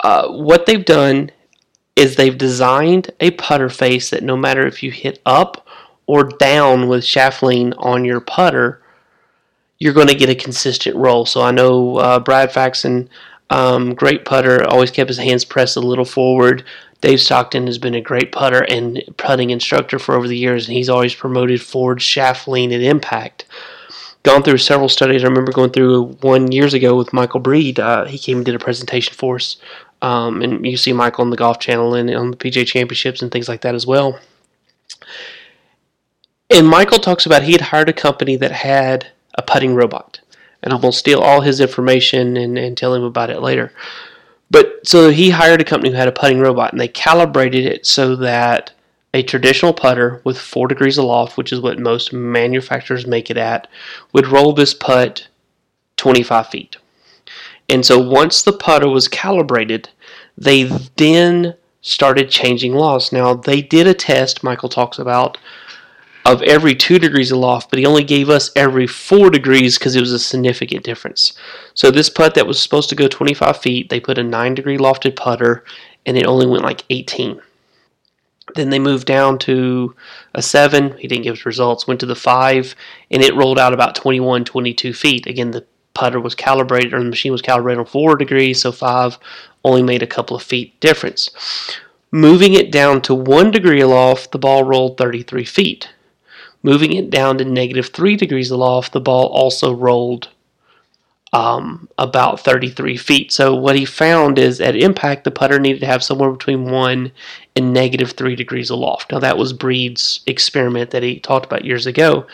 Uh, 0.00 0.28
what 0.28 0.64
they've 0.64 0.84
done 0.84 1.30
is 1.96 2.14
they've 2.14 2.38
designed 2.38 3.10
a 3.20 3.32
putter 3.32 3.68
face 3.68 4.10
that 4.10 4.22
no 4.22 4.36
matter 4.36 4.66
if 4.66 4.82
you 4.82 4.90
hit 4.92 5.20
up 5.26 5.66
or 6.06 6.24
down 6.24 6.88
with 6.88 7.04
shaft 7.04 7.42
on 7.42 8.04
your 8.04 8.20
putter, 8.20 8.80
you're 9.78 9.94
going 9.94 10.08
to 10.08 10.14
get 10.14 10.30
a 10.30 10.34
consistent 10.34 10.96
roll. 10.96 11.26
So 11.26 11.42
I 11.42 11.50
know 11.50 11.96
uh, 11.96 12.18
Brad 12.18 12.52
Faxon, 12.52 13.08
um, 13.50 13.94
great 13.94 14.24
putter, 14.24 14.66
always 14.68 14.90
kept 14.90 15.08
his 15.08 15.18
hands 15.18 15.44
pressed 15.44 15.76
a 15.76 15.80
little 15.80 16.04
forward, 16.04 16.64
Dave 17.00 17.20
Stockton 17.20 17.66
has 17.66 17.78
been 17.78 17.94
a 17.94 18.00
great 18.00 18.32
putter 18.32 18.64
and 18.64 19.02
putting 19.16 19.50
instructor 19.50 19.98
for 19.98 20.14
over 20.14 20.26
the 20.26 20.36
years, 20.36 20.66
and 20.66 20.76
he's 20.76 20.88
always 20.88 21.14
promoted 21.14 21.62
forward 21.62 22.00
shaft 22.00 22.48
lean 22.48 22.72
and 22.72 22.82
impact. 22.82 23.44
Gone 24.22 24.42
through 24.42 24.58
several 24.58 24.88
studies. 24.88 25.22
I 25.22 25.28
remember 25.28 25.52
going 25.52 25.70
through 25.70 26.16
one 26.20 26.50
years 26.50 26.74
ago 26.74 26.96
with 26.96 27.12
Michael 27.12 27.40
Breed. 27.40 27.78
Uh, 27.78 28.06
he 28.06 28.18
came 28.18 28.38
and 28.38 28.46
did 28.46 28.54
a 28.54 28.58
presentation 28.58 29.14
for 29.14 29.36
us, 29.36 29.56
um, 30.02 30.42
and 30.42 30.66
you 30.66 30.76
see 30.76 30.92
Michael 30.92 31.22
on 31.22 31.30
the 31.30 31.36
Golf 31.36 31.60
Channel 31.60 31.94
and 31.94 32.10
on 32.10 32.30
the 32.32 32.36
PGA 32.36 32.66
Championships 32.66 33.22
and 33.22 33.30
things 33.30 33.48
like 33.48 33.60
that 33.60 33.74
as 33.74 33.86
well. 33.86 34.18
And 36.50 36.66
Michael 36.66 36.98
talks 36.98 37.26
about 37.26 37.42
he 37.42 37.52
had 37.52 37.60
hired 37.60 37.88
a 37.88 37.92
company 37.92 38.36
that 38.36 38.52
had 38.52 39.08
a 39.36 39.42
putting 39.42 39.74
robot. 39.74 40.20
And 40.62 40.72
I'm 40.72 40.80
going 40.80 40.92
to 40.92 40.98
steal 40.98 41.20
all 41.20 41.42
his 41.42 41.60
information 41.60 42.36
and, 42.36 42.58
and 42.58 42.76
tell 42.76 42.94
him 42.94 43.04
about 43.04 43.30
it 43.30 43.40
later. 43.40 43.72
But 44.50 44.86
so 44.86 45.10
he 45.10 45.30
hired 45.30 45.60
a 45.60 45.64
company 45.64 45.90
who 45.90 45.96
had 45.96 46.08
a 46.08 46.12
putting 46.12 46.40
robot 46.40 46.72
and 46.72 46.80
they 46.80 46.88
calibrated 46.88 47.66
it 47.66 47.86
so 47.86 48.16
that 48.16 48.72
a 49.12 49.22
traditional 49.22 49.72
putter 49.72 50.20
with 50.24 50.38
four 50.38 50.68
degrees 50.68 50.98
aloft, 50.98 51.36
which 51.36 51.52
is 51.52 51.60
what 51.60 51.78
most 51.78 52.12
manufacturers 52.12 53.06
make 53.06 53.30
it 53.30 53.36
at, 53.36 53.66
would 54.12 54.26
roll 54.26 54.52
this 54.52 54.74
putt 54.74 55.28
25 55.96 56.48
feet. 56.48 56.76
And 57.68 57.84
so 57.84 57.98
once 57.98 58.42
the 58.42 58.52
putter 58.52 58.88
was 58.88 59.08
calibrated, 59.08 59.88
they 60.36 60.64
then 60.96 61.54
started 61.80 62.30
changing 62.30 62.74
laws. 62.74 63.12
Now, 63.12 63.34
they 63.34 63.62
did 63.62 63.86
a 63.86 63.94
test, 63.94 64.42
Michael 64.42 64.68
talks 64.68 64.98
about, 64.98 65.38
of 66.26 66.42
every 66.42 66.74
two 66.74 66.98
degrees 66.98 67.30
aloft, 67.30 67.70
but 67.70 67.78
he 67.78 67.86
only 67.86 68.02
gave 68.02 68.28
us 68.28 68.50
every 68.56 68.86
four 68.86 69.30
degrees 69.30 69.78
because 69.78 69.94
it 69.94 70.00
was 70.00 70.10
a 70.10 70.18
significant 70.18 70.82
difference. 70.82 71.34
So 71.72 71.92
this 71.92 72.10
putt 72.10 72.34
that 72.34 72.48
was 72.48 72.60
supposed 72.60 72.88
to 72.88 72.96
go 72.96 73.06
25 73.06 73.56
feet, 73.58 73.90
they 73.90 74.00
put 74.00 74.18
a 74.18 74.24
nine 74.24 74.56
degree 74.56 74.76
lofted 74.76 75.14
putter, 75.14 75.64
and 76.04 76.18
it 76.18 76.26
only 76.26 76.46
went 76.46 76.64
like 76.64 76.82
18. 76.90 77.40
Then 78.56 78.70
they 78.70 78.80
moved 78.80 79.06
down 79.06 79.38
to 79.40 79.94
a 80.34 80.42
seven. 80.42 80.96
He 80.98 81.06
didn't 81.06 81.22
give 81.22 81.34
us 81.34 81.46
results. 81.46 81.86
Went 81.86 82.00
to 82.00 82.06
the 82.06 82.16
five, 82.16 82.74
and 83.08 83.22
it 83.22 83.36
rolled 83.36 83.58
out 83.58 83.72
about 83.72 83.94
21, 83.94 84.44
22 84.44 84.94
feet. 84.94 85.28
Again, 85.28 85.52
the 85.52 85.64
putter 85.94 86.20
was 86.20 86.34
calibrated, 86.34 86.92
or 86.92 86.98
the 86.98 87.10
machine 87.10 87.32
was 87.32 87.42
calibrated 87.42 87.78
on 87.78 87.86
four 87.86 88.16
degrees, 88.16 88.60
so 88.60 88.72
five 88.72 89.16
only 89.64 89.82
made 89.82 90.02
a 90.02 90.08
couple 90.08 90.36
of 90.36 90.42
feet 90.42 90.78
difference. 90.80 91.30
Moving 92.10 92.54
it 92.54 92.72
down 92.72 93.00
to 93.02 93.14
one 93.14 93.52
degree 93.52 93.80
aloft, 93.80 94.32
the 94.32 94.38
ball 94.38 94.64
rolled 94.64 94.96
33 94.96 95.44
feet. 95.44 95.88
Moving 96.62 96.92
it 96.92 97.10
down 97.10 97.38
to 97.38 97.44
negative 97.44 97.88
3 97.88 98.16
degrees 98.16 98.50
aloft, 98.50 98.92
the 98.92 99.00
ball 99.00 99.26
also 99.26 99.72
rolled 99.72 100.28
um, 101.32 101.88
about 101.98 102.40
33 102.40 102.96
feet. 102.96 103.32
So 103.32 103.54
what 103.54 103.76
he 103.76 103.84
found 103.84 104.38
is 104.38 104.60
at 104.60 104.76
impact, 104.76 105.24
the 105.24 105.30
putter 105.30 105.58
needed 105.58 105.80
to 105.80 105.86
have 105.86 106.02
somewhere 106.02 106.30
between 106.30 106.70
1 106.70 107.12
and 107.56 107.72
negative 107.72 108.12
3 108.12 108.36
degrees 108.36 108.70
aloft. 108.70 109.12
Now 109.12 109.18
that 109.18 109.38
was 109.38 109.52
Breed's 109.52 110.20
experiment 110.26 110.90
that 110.90 111.02
he 111.02 111.20
talked 111.20 111.46
about 111.46 111.64
years 111.64 111.86
ago. 111.86 112.26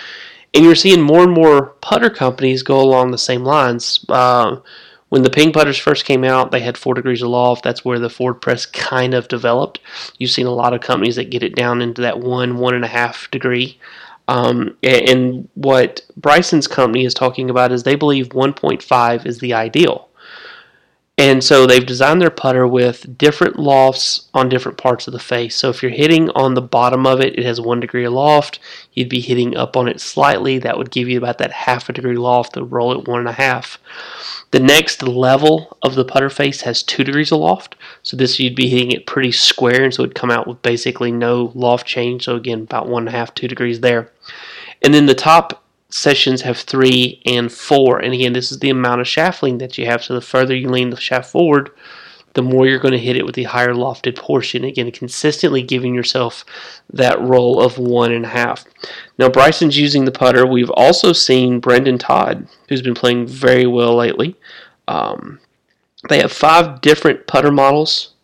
And 0.55 0.65
you're 0.65 0.75
seeing 0.75 1.01
more 1.01 1.23
and 1.23 1.33
more 1.33 1.67
putter 1.81 2.11
companies 2.11 2.63
go 2.63 2.81
along 2.81 3.11
the 3.11 3.19
same 3.19 3.43
lines. 3.43 4.05
Uh, 4.09 4.57
when 5.09 5.23
the 5.23 5.31
ping 5.31 5.53
putters 5.53 5.79
first 5.79 6.05
came 6.05 6.25
out, 6.25 6.51
they 6.51 6.61
had 6.61 6.79
four 6.79 6.95
degrees 6.95 7.23
aloft. 7.23 7.65
That's 7.65 7.85
where 7.85 7.99
the 7.99 8.09
forward 8.11 8.41
press 8.41 8.67
kind 8.67 9.15
of 9.15 9.29
developed. 9.29 9.81
You've 10.19 10.31
seen 10.31 10.47
a 10.47 10.51
lot 10.55 10.75
of 10.75 10.81
companies 10.81 11.17
that 11.17 11.31
get 11.31 11.43
it 11.43 11.55
down 11.55 11.83
into 11.83 12.03
that 12.03 12.21
one, 12.21 12.59
one 12.59 12.75
and 12.75 12.85
a 12.85 12.89
half 12.89 13.31
degree. 13.31 13.79
Um, 14.29 14.77
and 14.83 15.49
what 15.55 16.03
Bryson's 16.17 16.69
company 16.69 17.05
is 17.05 17.15
talking 17.15 17.51
about 17.51 17.73
is 17.73 17.83
they 17.83 17.97
believe 17.97 18.31
1.5 18.31 19.27
is 19.27 19.39
the 19.39 19.53
ideal. 19.53 20.09
And 21.19 21.45
so 21.45 21.67
they've 21.67 21.85
designed 21.85 22.23
their 22.23 22.31
putter 22.31 22.67
with 22.67 23.19
different 23.19 23.59
lofts 23.59 24.29
on 24.33 24.49
different 24.49 24.79
parts 24.79 25.07
of 25.07 25.13
the 25.13 25.19
face. 25.19 25.55
So 25.55 25.69
if 25.69 25.83
you're 25.83 25.93
hitting 25.93 26.31
on 26.31 26.55
the 26.55 26.63
bottom 26.63 27.07
of 27.07 27.21
it, 27.21 27.39
it 27.39 27.45
has 27.45 27.61
one 27.61 27.81
degree 27.81 28.07
of 28.07 28.15
loft. 28.15 28.59
You'd 28.95 29.11
be 29.11 29.21
hitting 29.21 29.55
up 29.55 29.77
on 29.77 29.89
it 29.89 30.01
slightly. 30.01 30.59
That 30.59 30.79
would 30.79 30.91
give 30.91 31.09
you 31.09 31.19
about 31.19 31.37
that 31.39 31.53
half 31.53 31.89
a 31.89 31.93
degree 31.93 32.17
loft 32.17 32.55
to 32.55 32.65
roll 32.65 32.93
it 32.93 33.07
one 33.07 33.21
and 33.21 33.29
a 33.29 33.33
half. 33.33 33.79
The 34.53 34.61
next 34.61 35.03
level 35.03 35.77
of 35.83 35.95
the 35.95 36.05
putter 36.05 36.31
face 36.31 36.63
has 36.63 36.83
two 36.83 37.05
degrees 37.05 37.31
of 37.31 37.41
loft. 37.41 37.77
So 38.03 38.17
this 38.17 38.39
you'd 38.39 38.55
be 38.55 38.69
hitting 38.69 38.93
it 38.93 39.07
pretty 39.07 39.33
square, 39.33 39.85
and 39.85 39.93
so 39.93 40.03
it 40.03 40.09
would 40.09 40.15
come 40.15 40.31
out 40.31 40.47
with 40.47 40.63
basically 40.63 41.13
no 41.13 41.53
loft 41.55 41.87
change. 41.87 42.25
So 42.25 42.37
again, 42.37 42.63
about 42.63 42.89
one 42.89 43.03
and 43.03 43.15
a 43.15 43.19
half, 43.19 43.35
two 43.35 43.49
degrees 43.49 43.81
there. 43.81 44.12
And 44.85 44.93
then 44.93 45.07
the 45.07 45.15
top 45.15 45.63
sessions 45.91 46.43
have 46.43 46.59
three 46.59 47.23
and 47.27 47.53
four. 47.53 47.99
And 47.99 48.15
again, 48.15 48.33
this 48.33 48.51
is 48.51 48.59
the 48.59 48.71
amount 48.71 49.01
of 49.01 49.09
shaft 49.09 49.43
lean 49.43 49.59
that 49.59 49.79
you 49.79 49.87
have. 49.87 50.03
So 50.03 50.15
the 50.15 50.21
further 50.21 50.55
you 50.55 50.69
lean 50.69 50.91
the 50.91 50.97
shaft 50.97 51.31
forward, 51.31 51.71
the 52.35 52.43
more 52.43 52.67
you're 52.67 52.79
going 52.79 52.93
to 52.93 52.99
hit 52.99 53.17
it 53.17 53.27
with 53.27 53.35
the 53.35 53.45
higher 53.45 53.75
lofted 53.75 54.17
portion. 54.17 54.65
Again, 54.65 54.91
consistently 54.91 55.63
giving 55.63 55.95
yourself 55.95 56.45
that 56.93 57.21
roll 57.21 57.61
of 57.61 57.79
one 57.79 58.11
and 58.11 58.25
a 58.25 58.29
half. 58.29 58.65
Now, 59.19 59.29
Bryson's 59.29 59.79
using 59.79 60.05
the 60.07 60.13
putter. 60.13 60.47
We've 60.47 60.71
also 60.71 61.13
seen 61.13 61.61
Brendon 61.61 61.99
Todd, 61.99 62.49
who's 62.69 62.83
been 62.83 62.95
playing 62.95 63.27
very 63.27 63.67
well 63.67 63.95
lately. 63.95 64.35
Um, 64.89 65.41
they 66.09 66.21
have 66.21 66.33
five 66.33 66.81
different 66.81 67.27
putter 67.27 67.53
models 67.53 68.15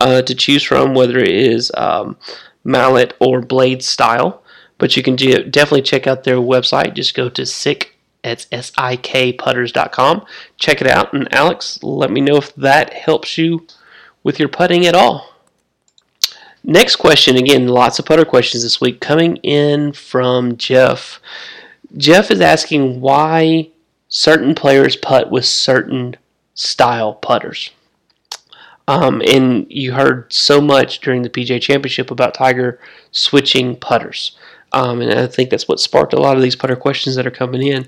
uh, 0.00 0.22
to 0.22 0.34
choose 0.34 0.62
from, 0.62 0.94
whether 0.94 1.18
it 1.18 1.30
is 1.30 1.72
um, 1.76 2.16
mallet 2.62 3.14
or 3.20 3.40
blade 3.40 3.82
style. 3.82 4.42
But 4.78 4.96
you 4.96 5.02
can 5.02 5.16
definitely 5.16 5.82
check 5.82 6.06
out 6.06 6.24
their 6.24 6.36
website. 6.36 6.94
Just 6.94 7.14
go 7.14 7.28
to 7.30 7.46
sick 7.46 7.96
that's 8.26 8.48
S-I-K 8.50 9.34
putters.com. 9.34 10.26
Check 10.58 10.80
it 10.80 10.88
out. 10.88 11.12
And 11.12 11.32
Alex, 11.32 11.80
let 11.84 12.10
me 12.10 12.20
know 12.20 12.36
if 12.36 12.52
that 12.56 12.92
helps 12.92 13.38
you 13.38 13.68
with 14.24 14.40
your 14.40 14.48
putting 14.48 14.84
at 14.84 14.96
all. 14.96 15.32
Next 16.64 16.96
question, 16.96 17.36
again, 17.36 17.68
lots 17.68 18.00
of 18.00 18.04
putter 18.04 18.24
questions 18.24 18.64
this 18.64 18.80
week 18.80 19.00
coming 19.00 19.36
in 19.44 19.92
from 19.92 20.56
Jeff. 20.56 21.20
Jeff 21.96 22.32
is 22.32 22.40
asking 22.40 23.00
why 23.00 23.70
certain 24.08 24.56
players 24.56 24.96
putt 24.96 25.30
with 25.30 25.44
certain 25.44 26.16
style 26.54 27.14
putters. 27.14 27.70
Um, 28.88 29.22
and 29.24 29.66
you 29.70 29.92
heard 29.92 30.32
so 30.32 30.60
much 30.60 30.98
during 30.98 31.22
the 31.22 31.30
PGA 31.30 31.62
Championship 31.62 32.10
about 32.10 32.34
Tiger 32.34 32.80
switching 33.12 33.76
putters. 33.76 34.36
Um, 34.72 35.00
and 35.00 35.12
I 35.12 35.26
think 35.26 35.50
that's 35.50 35.68
what 35.68 35.80
sparked 35.80 36.12
a 36.12 36.20
lot 36.20 36.36
of 36.36 36.42
these 36.42 36.56
putter 36.56 36.76
questions 36.76 37.16
that 37.16 37.26
are 37.26 37.30
coming 37.30 37.66
in. 37.66 37.86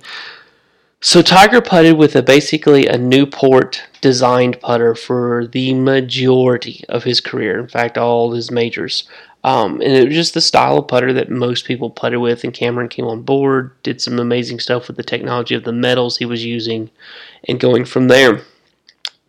So 1.01 1.23
Tiger 1.23 1.61
putted 1.61 1.97
with 1.97 2.17
a 2.17 2.23
basically 2.23 2.87
a 2.87 2.99
Newport 2.99 3.83
designed 4.01 4.61
putter 4.61 4.97
for 4.97 5.47
the 5.47 5.75
majority 5.75 6.85
of 6.89 7.05
his 7.05 7.21
career. 7.21 7.61
In 7.61 7.69
fact, 7.69 7.97
all 7.97 8.33
his 8.33 8.51
majors. 8.51 9.09
Um, 9.45 9.81
and 9.81 9.93
it 9.93 10.07
was 10.07 10.15
just 10.15 10.35
the 10.35 10.41
style 10.41 10.79
of 10.79 10.89
putter 10.89 11.13
that 11.13 11.31
most 11.31 11.67
people 11.67 11.91
putted 11.91 12.19
with. 12.19 12.43
And 12.43 12.53
Cameron 12.53 12.89
came 12.89 13.05
on 13.05 13.23
board, 13.23 13.81
did 13.85 14.01
some 14.01 14.19
amazing 14.19 14.59
stuff 14.59 14.89
with 14.89 14.97
the 14.97 15.05
technology 15.05 15.55
of 15.55 15.63
the 15.63 15.73
metals 15.73 16.19
he 16.19 16.25
was 16.25 16.45
using, 16.45 16.91
and 17.47 17.61
going 17.61 17.85
from 17.85 18.09
there. 18.09 18.43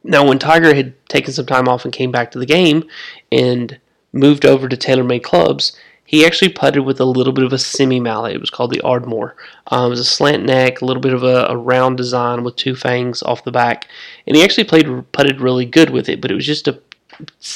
Now, 0.04 0.28
when 0.28 0.40
Tiger 0.40 0.74
had 0.74 0.94
taken 1.08 1.34
some 1.34 1.46
time 1.46 1.68
off 1.68 1.84
and 1.84 1.94
came 1.94 2.12
back 2.12 2.32
to 2.32 2.40
the 2.40 2.46
game 2.46 2.84
and 3.32 3.80
moved 4.12 4.46
over 4.46 4.68
to 4.68 4.76
TaylorMade 4.76 5.24
clubs, 5.24 5.78
he 6.10 6.26
actually 6.26 6.50
putted 6.50 6.82
with 6.82 7.00
a 7.00 7.06
little 7.06 7.34
bit 7.34 7.46
of 7.46 7.54
a 7.54 7.60
semi 7.60 8.00
mallet. 8.00 8.34
It 8.34 8.42
was 8.42 8.50
called 8.50 8.72
the 8.72 8.82
Ardmore. 8.82 9.36
Um, 9.68 9.86
it 9.86 9.90
was 9.90 10.00
a 10.00 10.04
slant 10.04 10.44
neck, 10.44 10.82
a 10.82 10.86
little 10.86 11.02
bit 11.02 11.14
of 11.14 11.22
a, 11.22 11.46
a, 11.46 11.56
round 11.56 11.98
design 11.98 12.44
with 12.44 12.56
two 12.56 12.76
fangs 12.76 13.22
off 13.22 13.44
the 13.44 13.52
back, 13.52 13.88
and 14.26 14.36
he 14.36 14.44
actually 14.44 14.64
played 14.64 14.88
putted 15.12 15.40
really 15.40 15.68
good 15.68 15.92
with 15.92 16.10
it. 16.10 16.20
But 16.20 16.32
it 16.32 16.34
was 16.34 16.48
just 16.48 16.68
a 16.68 16.82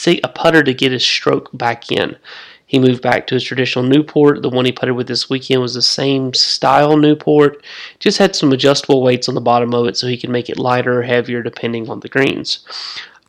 a 0.05 0.27
putter 0.27 0.61
to 0.61 0.71
get 0.71 0.91
his 0.91 1.03
stroke 1.03 1.49
back 1.51 1.91
in. 1.91 2.15
He 2.67 2.77
moved 2.77 3.01
back 3.01 3.25
to 3.25 3.33
his 3.33 3.43
traditional 3.43 3.85
Newport. 3.85 4.43
The 4.43 4.49
one 4.49 4.65
he 4.65 4.71
putted 4.71 4.93
with 4.93 5.07
this 5.07 5.31
weekend 5.31 5.59
was 5.59 5.73
the 5.73 5.81
same 5.81 6.31
style 6.35 6.95
Newport, 6.95 7.65
just 7.97 8.19
had 8.19 8.35
some 8.35 8.53
adjustable 8.53 9.01
weights 9.01 9.27
on 9.27 9.33
the 9.33 9.41
bottom 9.41 9.73
of 9.73 9.87
it 9.87 9.97
so 9.97 10.05
he 10.05 10.17
could 10.17 10.29
make 10.29 10.47
it 10.47 10.59
lighter 10.59 10.99
or 10.99 11.03
heavier 11.03 11.41
depending 11.41 11.89
on 11.89 12.01
the 12.01 12.07
greens. 12.07 12.59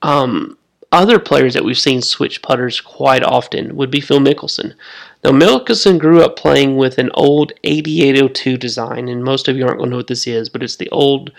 Um, 0.02 0.59
other 0.94 1.18
players 1.18 1.54
that 1.54 1.64
we've 1.64 1.78
seen 1.78 2.00
switch 2.00 2.42
putters 2.42 2.80
quite 2.80 3.22
often 3.22 3.76
would 3.76 3.90
be 3.90 4.00
Phil 4.00 4.20
Mickelson. 4.20 4.74
Now, 5.22 5.30
Mickelson 5.30 5.98
grew 5.98 6.22
up 6.22 6.36
playing 6.36 6.76
with 6.76 6.98
an 6.98 7.10
old 7.14 7.52
8802 7.64 8.56
design, 8.56 9.08
and 9.08 9.24
most 9.24 9.48
of 9.48 9.56
you 9.56 9.64
aren't 9.64 9.78
going 9.78 9.88
to 9.88 9.92
know 9.92 9.96
what 9.98 10.06
this 10.06 10.26
is, 10.26 10.48
but 10.48 10.62
it's 10.62 10.76
the 10.76 10.90
old 10.90 11.32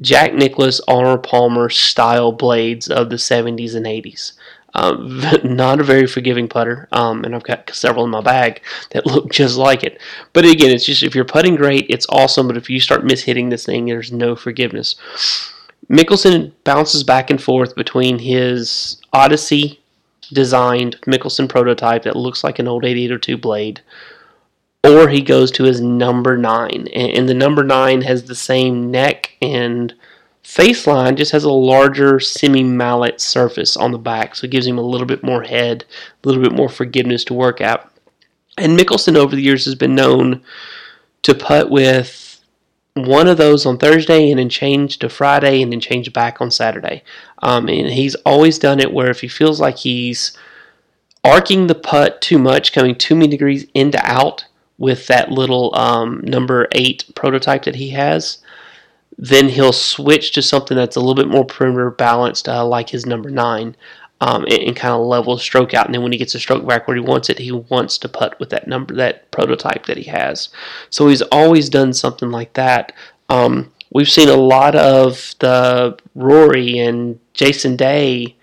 Jack 0.00 0.34
Nicklaus, 0.34 0.80
Arnold 0.88 1.22
Palmer 1.22 1.68
style 1.68 2.32
blades 2.32 2.88
of 2.88 3.10
the 3.10 3.16
70s 3.16 3.74
and 3.74 3.86
80s. 3.86 4.32
Um, 4.74 5.22
not 5.44 5.80
a 5.80 5.84
very 5.84 6.06
forgiving 6.06 6.48
putter, 6.48 6.88
um, 6.92 7.24
and 7.24 7.34
I've 7.34 7.42
got 7.42 7.70
several 7.74 8.04
in 8.04 8.10
my 8.10 8.20
bag 8.20 8.62
that 8.90 9.06
look 9.06 9.30
just 9.30 9.56
like 9.56 9.82
it. 9.82 10.00
But 10.32 10.44
again, 10.44 10.70
it's 10.70 10.84
just 10.84 11.02
if 11.02 11.14
you're 11.14 11.24
putting 11.24 11.56
great, 11.56 11.86
it's 11.88 12.06
awesome. 12.08 12.46
But 12.46 12.56
if 12.56 12.70
you 12.70 12.80
start 12.80 13.02
mishitting 13.04 13.50
this 13.50 13.66
thing, 13.66 13.86
there's 13.86 14.12
no 14.12 14.36
forgiveness. 14.36 14.94
Mickelson 15.90 16.52
bounces 16.64 17.02
back 17.02 17.30
and 17.30 17.42
forth 17.42 17.74
between 17.74 18.18
his 18.18 19.00
Odyssey 19.12 19.80
designed 20.32 21.00
Mickelson 21.06 21.48
prototype 21.48 22.02
that 22.02 22.16
looks 22.16 22.44
like 22.44 22.58
an 22.58 22.68
old 22.68 22.84
8802 22.84 23.38
blade, 23.38 23.80
or 24.84 25.08
he 25.08 25.22
goes 25.22 25.50
to 25.52 25.64
his 25.64 25.80
number 25.80 26.36
nine, 26.36 26.88
and 26.88 27.28
the 27.28 27.34
number 27.34 27.64
nine 27.64 28.02
has 28.02 28.24
the 28.24 28.34
same 28.34 28.90
neck 28.90 29.36
and 29.40 29.94
face 30.42 30.86
line, 30.86 31.16
just 31.16 31.32
has 31.32 31.44
a 31.44 31.50
larger 31.50 32.20
semi 32.20 32.62
mallet 32.62 33.20
surface 33.20 33.76
on 33.76 33.92
the 33.92 33.98
back, 33.98 34.34
so 34.34 34.44
it 34.44 34.50
gives 34.50 34.66
him 34.66 34.78
a 34.78 34.82
little 34.82 35.06
bit 35.06 35.22
more 35.22 35.42
head, 35.42 35.84
a 36.22 36.28
little 36.28 36.42
bit 36.42 36.52
more 36.52 36.68
forgiveness 36.68 37.24
to 37.24 37.34
work 37.34 37.60
at. 37.60 37.90
And 38.58 38.78
Mickelson 38.78 39.16
over 39.16 39.34
the 39.34 39.42
years 39.42 39.64
has 39.64 39.74
been 39.74 39.94
known 39.94 40.42
to 41.22 41.34
putt 41.34 41.70
with 41.70 42.27
one 43.02 43.28
of 43.28 43.36
those 43.36 43.66
on 43.66 43.78
Thursday 43.78 44.30
and 44.30 44.38
then 44.38 44.48
change 44.48 44.98
to 44.98 45.08
Friday 45.08 45.62
and 45.62 45.72
then 45.72 45.80
change 45.80 46.12
back 46.12 46.40
on 46.40 46.50
Saturday. 46.50 47.02
Um, 47.42 47.68
and 47.68 47.88
he's 47.88 48.14
always 48.26 48.58
done 48.58 48.80
it 48.80 48.92
where 48.92 49.10
if 49.10 49.20
he 49.20 49.28
feels 49.28 49.60
like 49.60 49.78
he's 49.78 50.36
arcing 51.24 51.66
the 51.66 51.74
putt 51.74 52.20
too 52.20 52.38
much, 52.38 52.72
coming 52.72 52.94
too 52.94 53.14
many 53.14 53.28
degrees 53.28 53.66
into 53.74 54.00
out 54.04 54.46
with 54.78 55.06
that 55.08 55.30
little 55.30 55.74
um, 55.74 56.20
number 56.22 56.68
eight 56.72 57.04
prototype 57.14 57.64
that 57.64 57.74
he 57.74 57.90
has, 57.90 58.38
then 59.16 59.48
he'll 59.48 59.72
switch 59.72 60.32
to 60.32 60.42
something 60.42 60.76
that's 60.76 60.96
a 60.96 61.00
little 61.00 61.14
bit 61.14 61.28
more 61.28 61.44
perimeter 61.44 61.90
balanced, 61.90 62.48
uh, 62.48 62.64
like 62.64 62.90
his 62.90 63.04
number 63.04 63.30
nine, 63.30 63.76
um, 64.20 64.44
and, 64.44 64.62
and 64.62 64.76
kind 64.76 64.94
of 64.94 65.06
level 65.06 65.38
stroke 65.38 65.74
out. 65.74 65.86
And 65.86 65.94
then 65.94 66.02
when 66.02 66.12
he 66.12 66.18
gets 66.18 66.34
a 66.34 66.40
stroke 66.40 66.66
back 66.66 66.86
where 66.86 66.96
he 66.96 67.02
wants 67.02 67.30
it, 67.30 67.38
he 67.38 67.52
wants 67.52 67.98
to 67.98 68.08
putt 68.08 68.38
with 68.40 68.50
that 68.50 68.66
number, 68.66 68.94
that 68.94 69.30
prototype 69.30 69.86
that 69.86 69.96
he 69.96 70.04
has. 70.04 70.48
So 70.90 71.08
he's 71.08 71.22
always 71.22 71.68
done 71.68 71.92
something 71.92 72.30
like 72.30 72.54
that. 72.54 72.92
Um, 73.28 73.72
we've 73.92 74.10
seen 74.10 74.28
a 74.28 74.36
lot 74.36 74.74
of 74.74 75.34
the 75.38 75.98
Rory 76.14 76.78
and 76.78 77.18
Jason 77.34 77.76
Day 77.76 78.36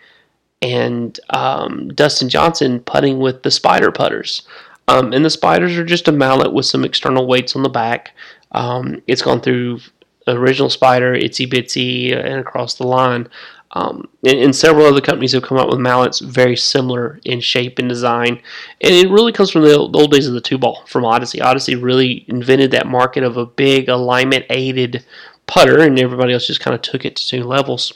and 0.62 1.20
um, 1.30 1.94
Dustin 1.94 2.30
Johnson 2.30 2.80
putting 2.80 3.20
with 3.20 3.44
the 3.44 3.52
spider 3.52 3.92
putters. 3.92 4.48
Um, 4.88 5.14
and 5.14 5.26
the 5.26 5.30
spiders 5.30 5.78
are 5.78 5.86
just 5.86 6.08
a 6.08 6.12
mallet 6.12 6.54
with 6.54 6.66
some 6.66 6.86
external 6.86 7.28
weights 7.28 7.56
on 7.56 7.64
the 7.64 7.70
back. 7.70 8.14
Um, 8.52 9.02
it's 9.08 9.22
gone 9.22 9.42
through 9.42 9.80
original 10.28 10.70
spider, 10.70 11.14
itsy 11.14 11.48
bitsy, 11.48 12.16
and 12.16 12.40
across 12.40 12.76
the 12.76 12.88
line. 12.88 13.28
Um, 13.76 14.08
and, 14.24 14.40
and, 14.40 14.56
several 14.56 14.86
other 14.86 15.02
companies 15.02 15.34
have 15.34 15.44
come 15.44 15.58
up 15.58 15.68
with 15.68 15.80
mallets 15.80 16.20
very 16.20 16.56
similar 16.56 17.20
in 17.26 17.42
shape 17.42 17.78
and 17.78 17.90
design. 17.90 18.42
And 18.80 18.94
it 18.94 19.10
really 19.10 19.34
comes 19.34 19.52
from 19.52 19.64
the 19.64 19.78
old, 19.78 20.12
days 20.12 20.28
of 20.28 20.34
the 20.34 20.40
two 20.40 20.58
ball 20.58 20.86
from 20.88 21.04
Odyssey. 21.04 21.42
Odyssey 21.42 21.76
really 21.76 22.24
invented 22.30 22.72
that 22.72 22.88
market 22.88 23.24
of 23.24 23.36
a 23.36 23.46
big 23.46 23.90
alignment 23.90 24.46
aided 24.50 25.04
putter, 25.46 25.82
and 25.82 26.00
everybody 26.00 26.32
else 26.32 26.48
just 26.48 26.62
kind 26.62 26.74
of 26.74 26.82
took 26.82 27.04
it 27.04 27.18
to 27.18 27.38
new 27.38 27.44
levels. 27.44 27.92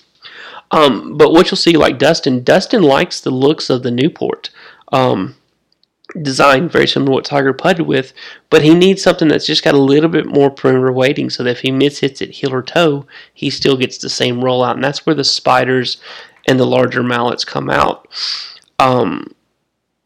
Um, 0.72 1.18
but 1.18 1.32
what 1.32 1.50
you'll 1.50 1.56
see, 1.56 1.78
like 1.78 1.98
Dustin, 1.98 2.44
Dustin 2.44 2.84
likes 2.84 3.22
the 3.22 3.32
looks 3.32 3.70
of 3.70 3.82
the 3.82 3.92
Newport. 3.92 4.50
Um, 4.92 5.36
design 6.22 6.68
very 6.70 6.88
similar 6.88 7.10
to 7.10 7.14
what 7.14 7.26
Tiger 7.26 7.54
putted 7.54 7.86
with, 7.86 8.14
but 8.50 8.64
he 8.64 8.74
needs 8.74 9.02
something 9.02 9.28
that's 9.28 9.46
just 9.46 9.64
got 9.64 9.76
a 9.76 9.80
little 9.82 10.10
bit 10.10 10.26
more 10.26 10.50
perimeter 10.50 10.92
weighting 10.92 11.30
so 11.30 11.44
that 11.44 11.52
if 11.52 11.60
he 11.60 11.72
miss 11.72 12.00
hits 12.00 12.22
it 12.22 12.32
heel 12.32 12.54
or 12.54 12.64
toe, 12.64 13.06
he 13.34 13.50
still 13.50 13.78
gets 13.78 13.98
the 13.98 14.10
same 14.10 14.42
rollout. 14.42 14.74
And 14.74 14.84
that's 14.84 15.06
where 15.06 15.16
the 15.16 15.24
spiders 15.24 15.98
and 16.48 16.60
the 16.60 16.66
larger 16.66 17.04
mallets 17.04 17.46
come 17.46 17.70
out. 17.70 18.08
Um, 18.80 19.36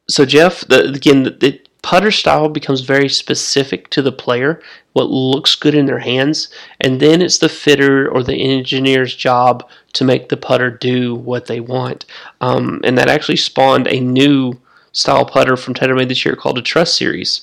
so 0.10 0.26
Jeff, 0.26 0.62
the, 0.68 0.90
again, 0.90 1.24
the, 1.24 1.32
the 1.32 1.62
putter 1.82 2.12
style 2.12 2.50
becomes 2.50 2.82
very 2.82 3.10
specific 3.10 3.90
to 3.90 4.02
the 4.02 4.12
player, 4.12 4.62
what 4.94 5.10
looks 5.10 5.56
good 5.56 5.76
in 5.76 5.86
their 5.86 6.00
hands, 6.00 6.50
and 6.82 7.00
then 7.00 7.22
it's 7.22 7.38
the 7.38 7.50
fitter 7.50 8.10
or 8.10 8.24
the 8.24 8.36
engineer's 8.36 9.16
job 9.16 9.68
to 9.94 10.04
make 10.04 10.30
the 10.30 10.38
putter 10.38 10.70
do 10.70 11.16
what 11.16 11.46
they 11.46 11.60
want. 11.60 12.06
Um, 12.42 12.82
and 12.84 12.98
that 12.98 13.10
actually 13.10 13.38
spawned 13.38 13.88
a 13.88 14.00
new 14.00 14.60
style 14.94 15.26
putter 15.26 15.58
from 15.58 15.74
TaylorMade 15.74 16.08
this 16.08 16.24
year 16.24 16.36
called 16.36 16.58
a 16.58 16.62
Truss 16.62 16.96
Series. 16.96 17.42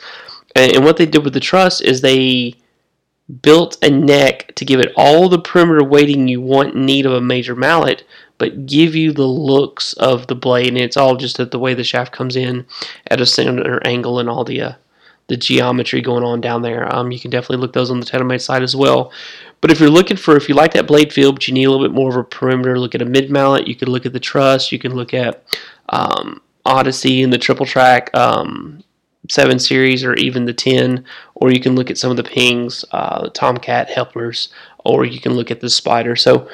And 0.56 0.84
what 0.84 0.96
they 0.96 1.06
did 1.06 1.24
with 1.24 1.34
the 1.34 1.40
Truss 1.40 1.80
is 1.80 2.00
they 2.00 2.54
built 3.42 3.76
a 3.82 3.90
neck 3.90 4.54
to 4.56 4.64
give 4.64 4.80
it 4.80 4.92
all 4.96 5.28
the 5.28 5.38
perimeter 5.38 5.84
weighting 5.84 6.26
you 6.26 6.40
want 6.40 6.74
and 6.74 6.86
need 6.86 7.06
of 7.06 7.12
a 7.12 7.20
major 7.20 7.54
mallet, 7.54 8.04
but 8.38 8.66
give 8.66 8.96
you 8.96 9.12
the 9.12 9.26
looks 9.26 9.92
of 9.94 10.26
the 10.26 10.34
blade. 10.34 10.68
And 10.68 10.78
it's 10.78 10.96
all 10.96 11.16
just 11.16 11.38
at 11.38 11.50
the 11.50 11.58
way 11.58 11.74
the 11.74 11.84
shaft 11.84 12.12
comes 12.12 12.34
in 12.34 12.66
at 13.08 13.20
a 13.20 13.26
center 13.26 13.80
angle 13.86 14.18
and 14.18 14.28
all 14.28 14.44
the 14.44 14.60
uh, 14.60 14.72
the 15.28 15.36
geometry 15.36 16.00
going 16.00 16.24
on 16.24 16.40
down 16.40 16.62
there. 16.62 16.92
Um, 16.92 17.12
you 17.12 17.20
can 17.20 17.30
definitely 17.30 17.58
look 17.58 17.72
those 17.72 17.90
on 17.90 18.00
the 18.00 18.06
TaylorMade 18.06 18.40
side 18.40 18.64
as 18.64 18.74
well. 18.74 19.12
But 19.60 19.70
if 19.70 19.78
you're 19.78 19.88
looking 19.88 20.16
for, 20.16 20.36
if 20.36 20.48
you 20.48 20.56
like 20.56 20.72
that 20.72 20.88
blade 20.88 21.12
feel, 21.12 21.32
but 21.32 21.46
you 21.46 21.54
need 21.54 21.64
a 21.64 21.70
little 21.70 21.86
bit 21.86 21.94
more 21.94 22.10
of 22.10 22.16
a 22.16 22.24
perimeter, 22.24 22.80
look 22.80 22.96
at 22.96 23.02
a 23.02 23.04
mid 23.04 23.30
mallet. 23.30 23.68
You 23.68 23.76
could 23.76 23.88
look 23.88 24.06
at 24.06 24.12
the 24.12 24.18
Truss. 24.18 24.72
You 24.72 24.80
can 24.80 24.94
look 24.96 25.14
at 25.14 25.44
um, 25.90 26.40
Odyssey 26.70 27.22
and 27.22 27.32
the 27.32 27.38
triple 27.38 27.66
track 27.66 28.10
um, 28.14 28.82
7 29.28 29.58
series 29.58 30.04
or 30.04 30.14
even 30.14 30.44
the 30.44 30.54
10, 30.54 31.04
or 31.34 31.52
you 31.52 31.60
can 31.60 31.74
look 31.74 31.90
at 31.90 31.98
some 31.98 32.10
of 32.10 32.16
the 32.16 32.24
pings, 32.24 32.84
uh, 32.92 33.28
Tomcat 33.30 33.90
helpers, 33.90 34.48
or 34.84 35.04
you 35.04 35.20
can 35.20 35.32
look 35.34 35.50
at 35.50 35.60
the 35.60 35.70
Spider. 35.70 36.16
So 36.16 36.48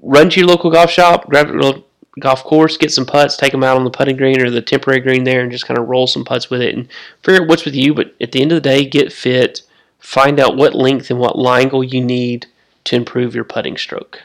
run 0.00 0.30
to 0.30 0.40
your 0.40 0.48
local 0.48 0.70
golf 0.70 0.90
shop, 0.90 1.28
grab 1.28 1.50
a 1.50 1.52
little 1.52 1.86
golf 2.20 2.44
course, 2.44 2.76
get 2.76 2.92
some 2.92 3.06
putts, 3.06 3.36
take 3.36 3.52
them 3.52 3.64
out 3.64 3.76
on 3.76 3.84
the 3.84 3.90
putting 3.90 4.16
green 4.16 4.40
or 4.40 4.50
the 4.50 4.62
temporary 4.62 5.00
green 5.00 5.24
there, 5.24 5.42
and 5.42 5.50
just 5.50 5.66
kind 5.66 5.78
of 5.78 5.88
roll 5.88 6.06
some 6.06 6.24
putts 6.24 6.48
with 6.48 6.62
it 6.62 6.74
and 6.74 6.88
figure 7.22 7.42
out 7.42 7.48
what's 7.48 7.64
with 7.64 7.74
you. 7.74 7.94
But 7.94 8.14
at 8.20 8.32
the 8.32 8.40
end 8.40 8.52
of 8.52 8.62
the 8.62 8.68
day, 8.68 8.84
get 8.84 9.12
fit, 9.12 9.62
find 9.98 10.38
out 10.38 10.56
what 10.56 10.74
length 10.74 11.10
and 11.10 11.18
what 11.18 11.38
line 11.38 11.64
angle 11.64 11.82
you 11.82 12.02
need 12.02 12.46
to 12.84 12.96
improve 12.96 13.34
your 13.34 13.44
putting 13.44 13.76
stroke. 13.76 14.22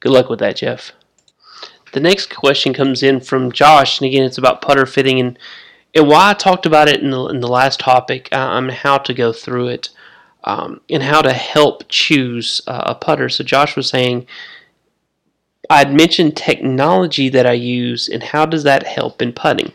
Good 0.00 0.12
luck 0.12 0.28
with 0.28 0.38
that, 0.38 0.56
Jeff. 0.56 0.92
The 1.92 2.00
next 2.00 2.34
question 2.34 2.72
comes 2.72 3.02
in 3.02 3.20
from 3.20 3.52
Josh, 3.52 4.00
and 4.00 4.06
again, 4.06 4.24
it's 4.24 4.38
about 4.38 4.62
putter 4.62 4.86
fitting 4.86 5.20
and 5.20 5.38
and 5.94 6.06
why 6.06 6.30
I 6.30 6.34
talked 6.34 6.66
about 6.66 6.88
it 6.88 7.00
in 7.00 7.10
the, 7.10 7.26
in 7.26 7.40
the 7.40 7.48
last 7.48 7.80
topic 7.80 8.28
uh, 8.30 8.36
on 8.36 8.68
how 8.68 8.98
to 8.98 9.14
go 9.14 9.32
through 9.32 9.68
it 9.68 9.88
um, 10.44 10.80
and 10.90 11.02
how 11.02 11.22
to 11.22 11.32
help 11.32 11.84
choose 11.88 12.60
uh, 12.66 12.82
a 12.86 12.94
putter. 12.94 13.28
So 13.28 13.42
Josh 13.42 13.74
was 13.74 13.88
saying 13.88 14.26
I'd 15.70 15.92
mentioned 15.92 16.36
technology 16.36 17.28
that 17.30 17.46
I 17.46 17.52
use 17.52 18.08
and 18.08 18.22
how 18.22 18.46
does 18.46 18.64
that 18.64 18.86
help 18.86 19.20
in 19.20 19.32
putting. 19.32 19.72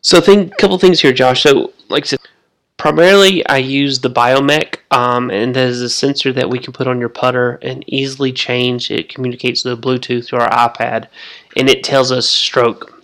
So 0.00 0.20
think 0.20 0.52
a 0.52 0.56
couple 0.56 0.78
things 0.78 1.00
here, 1.00 1.12
Josh. 1.12 1.42
So 1.42 1.72
like 1.88 2.04
I 2.04 2.06
said, 2.06 2.20
Primarily, 2.84 3.46
I 3.46 3.56
use 3.56 4.00
the 4.00 4.10
Biomech, 4.10 4.76
um, 4.90 5.30
and 5.30 5.56
that 5.56 5.68
is 5.68 5.80
a 5.80 5.88
sensor 5.88 6.34
that 6.34 6.50
we 6.50 6.58
can 6.58 6.74
put 6.74 6.86
on 6.86 7.00
your 7.00 7.08
putter 7.08 7.58
and 7.62 7.82
easily 7.86 8.30
change. 8.30 8.90
It 8.90 9.08
communicates 9.08 9.62
the 9.62 9.74
Bluetooth 9.74 10.28
to 10.28 10.36
our 10.36 10.50
iPad, 10.50 11.08
and 11.56 11.70
it 11.70 11.82
tells 11.82 12.12
us 12.12 12.28
stroke. 12.28 13.02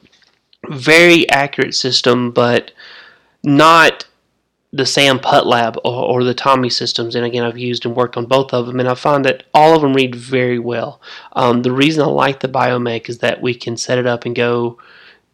Very 0.68 1.26
accurate 1.30 1.74
system, 1.74 2.30
but 2.30 2.72
not 3.42 4.06
the 4.70 4.84
Sam 4.84 5.18
Putt 5.18 5.46
Lab 5.46 5.78
or, 5.82 6.04
or, 6.04 6.24
the 6.24 6.34
TOMI 6.34 6.68
systems. 6.68 7.14
And 7.14 7.24
again, 7.24 7.42
I've 7.42 7.56
used 7.56 7.86
and 7.86 7.96
worked 7.96 8.18
on 8.18 8.26
both 8.26 8.52
of 8.52 8.66
them, 8.66 8.80
and 8.80 8.88
I 8.88 8.94
find 8.94 9.24
that 9.24 9.44
all 9.54 9.74
of 9.74 9.80
them 9.80 9.94
read 9.94 10.14
very 10.14 10.58
well. 10.58 11.00
Um, 11.32 11.62
the 11.62 11.72
reason 11.72 12.02
I 12.02 12.08
like 12.08 12.40
the 12.40 12.48
Biomech 12.48 13.08
is 13.08 13.20
that 13.20 13.40
we 13.40 13.54
can 13.54 13.78
set 13.78 13.96
it 13.96 14.06
up 14.06 14.26
and 14.26 14.36
go 14.36 14.76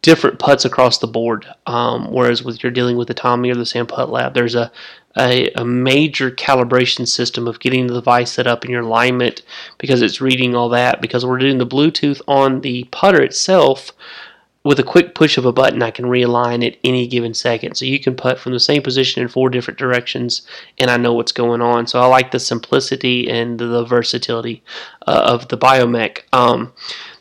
different 0.01 0.39
putts 0.39 0.65
across 0.65 0.99
the 0.99 1.07
board. 1.07 1.45
Um, 1.65 2.11
whereas 2.11 2.43
with 2.43 2.63
you're 2.63 2.71
dealing 2.71 2.97
with 2.97 3.07
the 3.07 3.13
TOMI 3.13 3.51
or 3.51 3.55
the 3.55 3.65
Sam 3.65 3.87
Putt 3.87 4.09
Lab, 4.09 4.33
there's 4.33 4.55
a, 4.55 4.71
a, 5.17 5.49
a 5.55 5.65
major 5.65 6.31
calibration 6.31 7.07
system 7.07 7.47
of 7.47 7.59
getting 7.59 7.87
the 7.87 7.95
device 7.95 8.31
set 8.31 8.47
up 8.47 8.63
in 8.63 8.71
your 8.71 8.81
alignment 8.81 9.41
because 9.77 10.01
it's 10.01 10.21
reading 10.21 10.55
all 10.55 10.69
that. 10.69 11.01
Because 11.01 11.25
we're 11.25 11.39
doing 11.39 11.57
the 11.57 11.65
Bluetooth 11.65 12.21
on 12.27 12.61
the 12.61 12.85
putter 12.85 13.21
itself. 13.21 13.91
With 14.63 14.79
a 14.79 14.83
quick 14.83 15.15
push 15.15 15.37
of 15.37 15.45
a 15.45 15.53
button, 15.53 15.81
I 15.81 15.91
can 15.91 16.05
realign 16.05 16.65
at 16.67 16.75
any 16.83 17.07
given 17.07 17.33
second. 17.33 17.75
So 17.75 17.85
you 17.85 18.01
can 18.01 18.17
putt 18.17 18.37
from 18.37 18.51
the 18.51 18.59
same 18.59 18.81
position 18.81 19.21
in 19.21 19.29
four 19.29 19.49
different 19.49 19.79
directions, 19.79 20.41
and 20.77 20.91
I 20.91 20.97
know 20.97 21.13
what's 21.13 21.31
going 21.31 21.61
on. 21.61 21.87
So 21.87 22.01
I 22.01 22.05
like 22.07 22.31
the 22.31 22.39
simplicity 22.39 23.29
and 23.29 23.57
the 23.57 23.85
versatility 23.85 24.61
uh, 25.07 25.21
of 25.25 25.47
the 25.47 25.57
Biomech. 25.57 26.23
Um, 26.33 26.73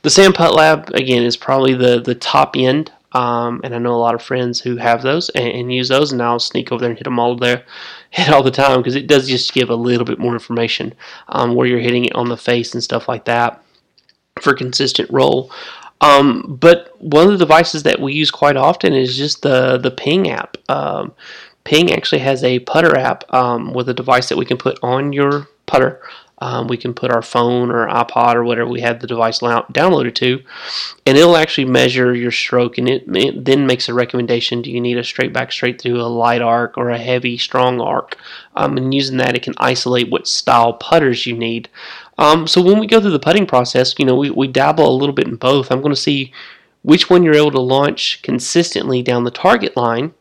the 0.07 0.11
Sam 0.11 0.33
Putt 0.33 0.55
Lab 0.55 0.95
again 0.95 1.25
is 1.25 1.37
probably 1.37 1.75
the 1.75 2.01
the 2.01 2.15
top 2.15 2.55
end, 2.57 2.93
um, 3.11 3.61
and 3.65 3.75
I 3.75 3.79
know 3.79 3.93
a 3.93 3.99
lot 3.99 4.15
of 4.15 4.23
friends 4.23 4.61
who 4.61 4.77
have 4.77 5.03
those 5.03 5.31
and, 5.31 5.49
and, 5.49 5.75
use 5.75 5.89
those, 5.89 6.13
and 6.13 6.23
I'll 6.23 6.39
sneak 6.39 6.71
over 6.71 6.81
there 6.81 6.91
and 6.91 6.97
hit 6.97 7.07
them 7.07 7.19
all 7.19 7.35
there, 7.35 7.65
hit 8.11 8.29
all 8.29 8.45
the 8.45 8.53
time 8.53 8.79
because 8.79 8.95
it 8.95 9.09
does 9.09 9.27
just 9.27 9.53
give 9.53 9.69
a 9.69 9.75
little 9.75 10.05
bit 10.05 10.21
more 10.21 10.33
information 10.33 10.95
um, 11.31 11.57
where 11.57 11.67
you're 11.67 11.81
hitting 11.81 12.05
it 12.05 12.15
on 12.15 12.29
the 12.29 12.37
face 12.37 12.73
and 12.73 12.85
stuff 12.85 13.09
like 13.09 13.25
that 13.25 13.61
for 14.41 14.55
consistent 14.55 15.11
roll. 15.11 15.51
Um, 16.01 16.57
but 16.61 16.95
one 17.03 17.25
of 17.27 17.33
the 17.33 17.45
devices 17.45 17.83
that 17.83 18.01
we 18.01 18.13
use 18.13 18.31
quite 18.31 18.57
often 18.57 18.93
is 18.93 19.17
just 19.17 19.43
the 19.43 19.77
the 19.77 19.91
Ping 19.91 20.31
app. 20.31 20.57
Um, 20.69 21.15
Ping 21.65 21.93
actually 21.93 22.21
has 22.21 22.45
a 22.45 22.61
putter 22.61 22.97
app 22.97 23.25
um, 23.35 23.73
with 23.73 23.89
a 23.89 23.95
device 23.95 24.29
that 24.29 24.39
we 24.39 24.47
can 24.47 24.57
put 24.57 24.79
on 24.85 25.13
your 25.13 25.49
putter. 25.67 26.01
Um, 26.39 26.69
we 26.69 26.77
can 26.77 26.93
put 26.93 27.11
our 27.11 27.23
phone 27.23 27.71
or 27.71 27.89
iPod 27.89 28.35
or 28.35 28.45
whatever 28.45 28.69
we 28.69 28.83
have 28.83 29.01
the 29.01 29.07
device 29.07 29.41
downloaded 29.41 30.15
to, 30.17 30.43
and 31.07 31.17
it'll 31.17 31.37
actually 31.37 31.65
measure 31.65 32.15
your 32.15 32.31
stroke, 32.31 32.77
and 32.77 32.89
it, 32.89 33.05
it, 33.09 33.45
then 33.45 33.67
makes 33.67 33.89
a 33.89 33.95
recommendation: 33.95 34.61
do 34.61 34.71
you 34.71 34.81
need 34.81 34.99
a 34.99 35.05
straight 35.05 35.33
back, 35.33 35.51
straight 35.51 35.81
through, 35.81 36.01
a 36.01 36.05
light 36.05 36.43
arc, 36.43 36.77
or 36.77 36.91
a 36.91 36.99
heavy, 36.99 37.39
strong 37.39 37.81
arc? 37.81 38.19
Um, 38.55 38.77
and 38.77 38.93
using 38.93 39.17
that, 39.17 39.35
it 39.35 39.43
can 39.43 39.55
isolate 39.57 40.11
what 40.11 40.29
style 40.29 40.75
putters 40.75 41.25
you 41.25 41.37
need. 41.37 41.71
Um, 42.19 42.47
so 42.47 42.61
when 42.61 42.79
we 42.79 42.87
go 42.87 43.01
through 43.01 43.11
the 43.11 43.19
putting 43.19 43.47
process, 43.47 43.95
you 43.99 44.05
know, 44.05 44.17
we, 44.17 44.31
we 44.31 44.47
dabble 44.47 44.89
a 44.89 44.99
little 44.99 45.15
bit 45.15 45.29
in 45.29 45.37
both. 45.37 45.71
I'm 45.71 45.81
going 45.81 45.95
to 45.95 46.01
see 46.01 46.33
which 46.83 47.11
one 47.11 47.23
you're 47.23 47.35
able 47.35 47.51
to 47.51 47.61
launch 47.61 48.21
consistently 48.23 49.03
down 49.03 49.25
the 49.25 49.31
target 49.31 49.77
line 49.77 50.15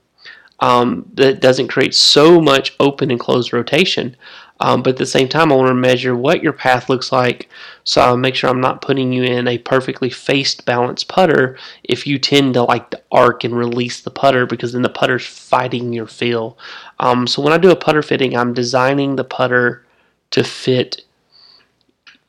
um, 0.60 1.10
that 1.14 1.42
doesn't 1.42 1.68
create 1.68 1.94
so 1.94 2.42
much 2.42 2.76
open 2.80 3.12
and 3.12 3.20
closed 3.20 3.54
rotation. 3.54 4.16
Um, 4.60 4.84
but 4.84 4.92
at 4.92 4.98
the 4.98 5.06
same 5.06 5.28
time, 5.28 5.52
I 5.52 5.56
want 5.56 5.68
to 5.68 5.74
measure 5.74 6.16
what 6.16 6.42
your 6.42 6.54
path 6.54 6.90
looks 6.90 7.12
like 7.12 7.50
so 7.88 8.02
I'll 8.02 8.18
make 8.18 8.34
sure 8.34 8.50
I'm 8.50 8.60
not 8.60 8.82
putting 8.82 9.14
you 9.14 9.24
in 9.24 9.48
a 9.48 9.60
perfectly 9.60 10.10
faced 10.10 10.66
balanced 10.66 11.08
putter 11.08 11.56
if 11.84 12.08
you 12.08 12.18
tend 12.18 12.56
to 12.56 12.64
like 12.64 12.90
to 12.90 13.02
arc 13.12 13.44
and 13.44 13.56
release 13.56 14.02
the 14.02 14.10
putter 14.10 14.48
because 14.48 14.74
then 14.74 14.82
the 14.82 14.90
putter's 14.90 15.26
fighting 15.26 15.94
your 15.94 16.08
feel. 16.08 16.58
Um, 17.00 17.28
so 17.28 17.44
when 17.44 17.54
I 17.54 17.60
do 17.60 17.70
a 17.70 17.76
putter 17.76 18.02
fitting, 18.02 18.36
I'm 18.36 18.56
designing 18.56 19.16
the 19.16 19.24
putter 19.24 19.86
to 20.32 20.44
fit 20.44 21.04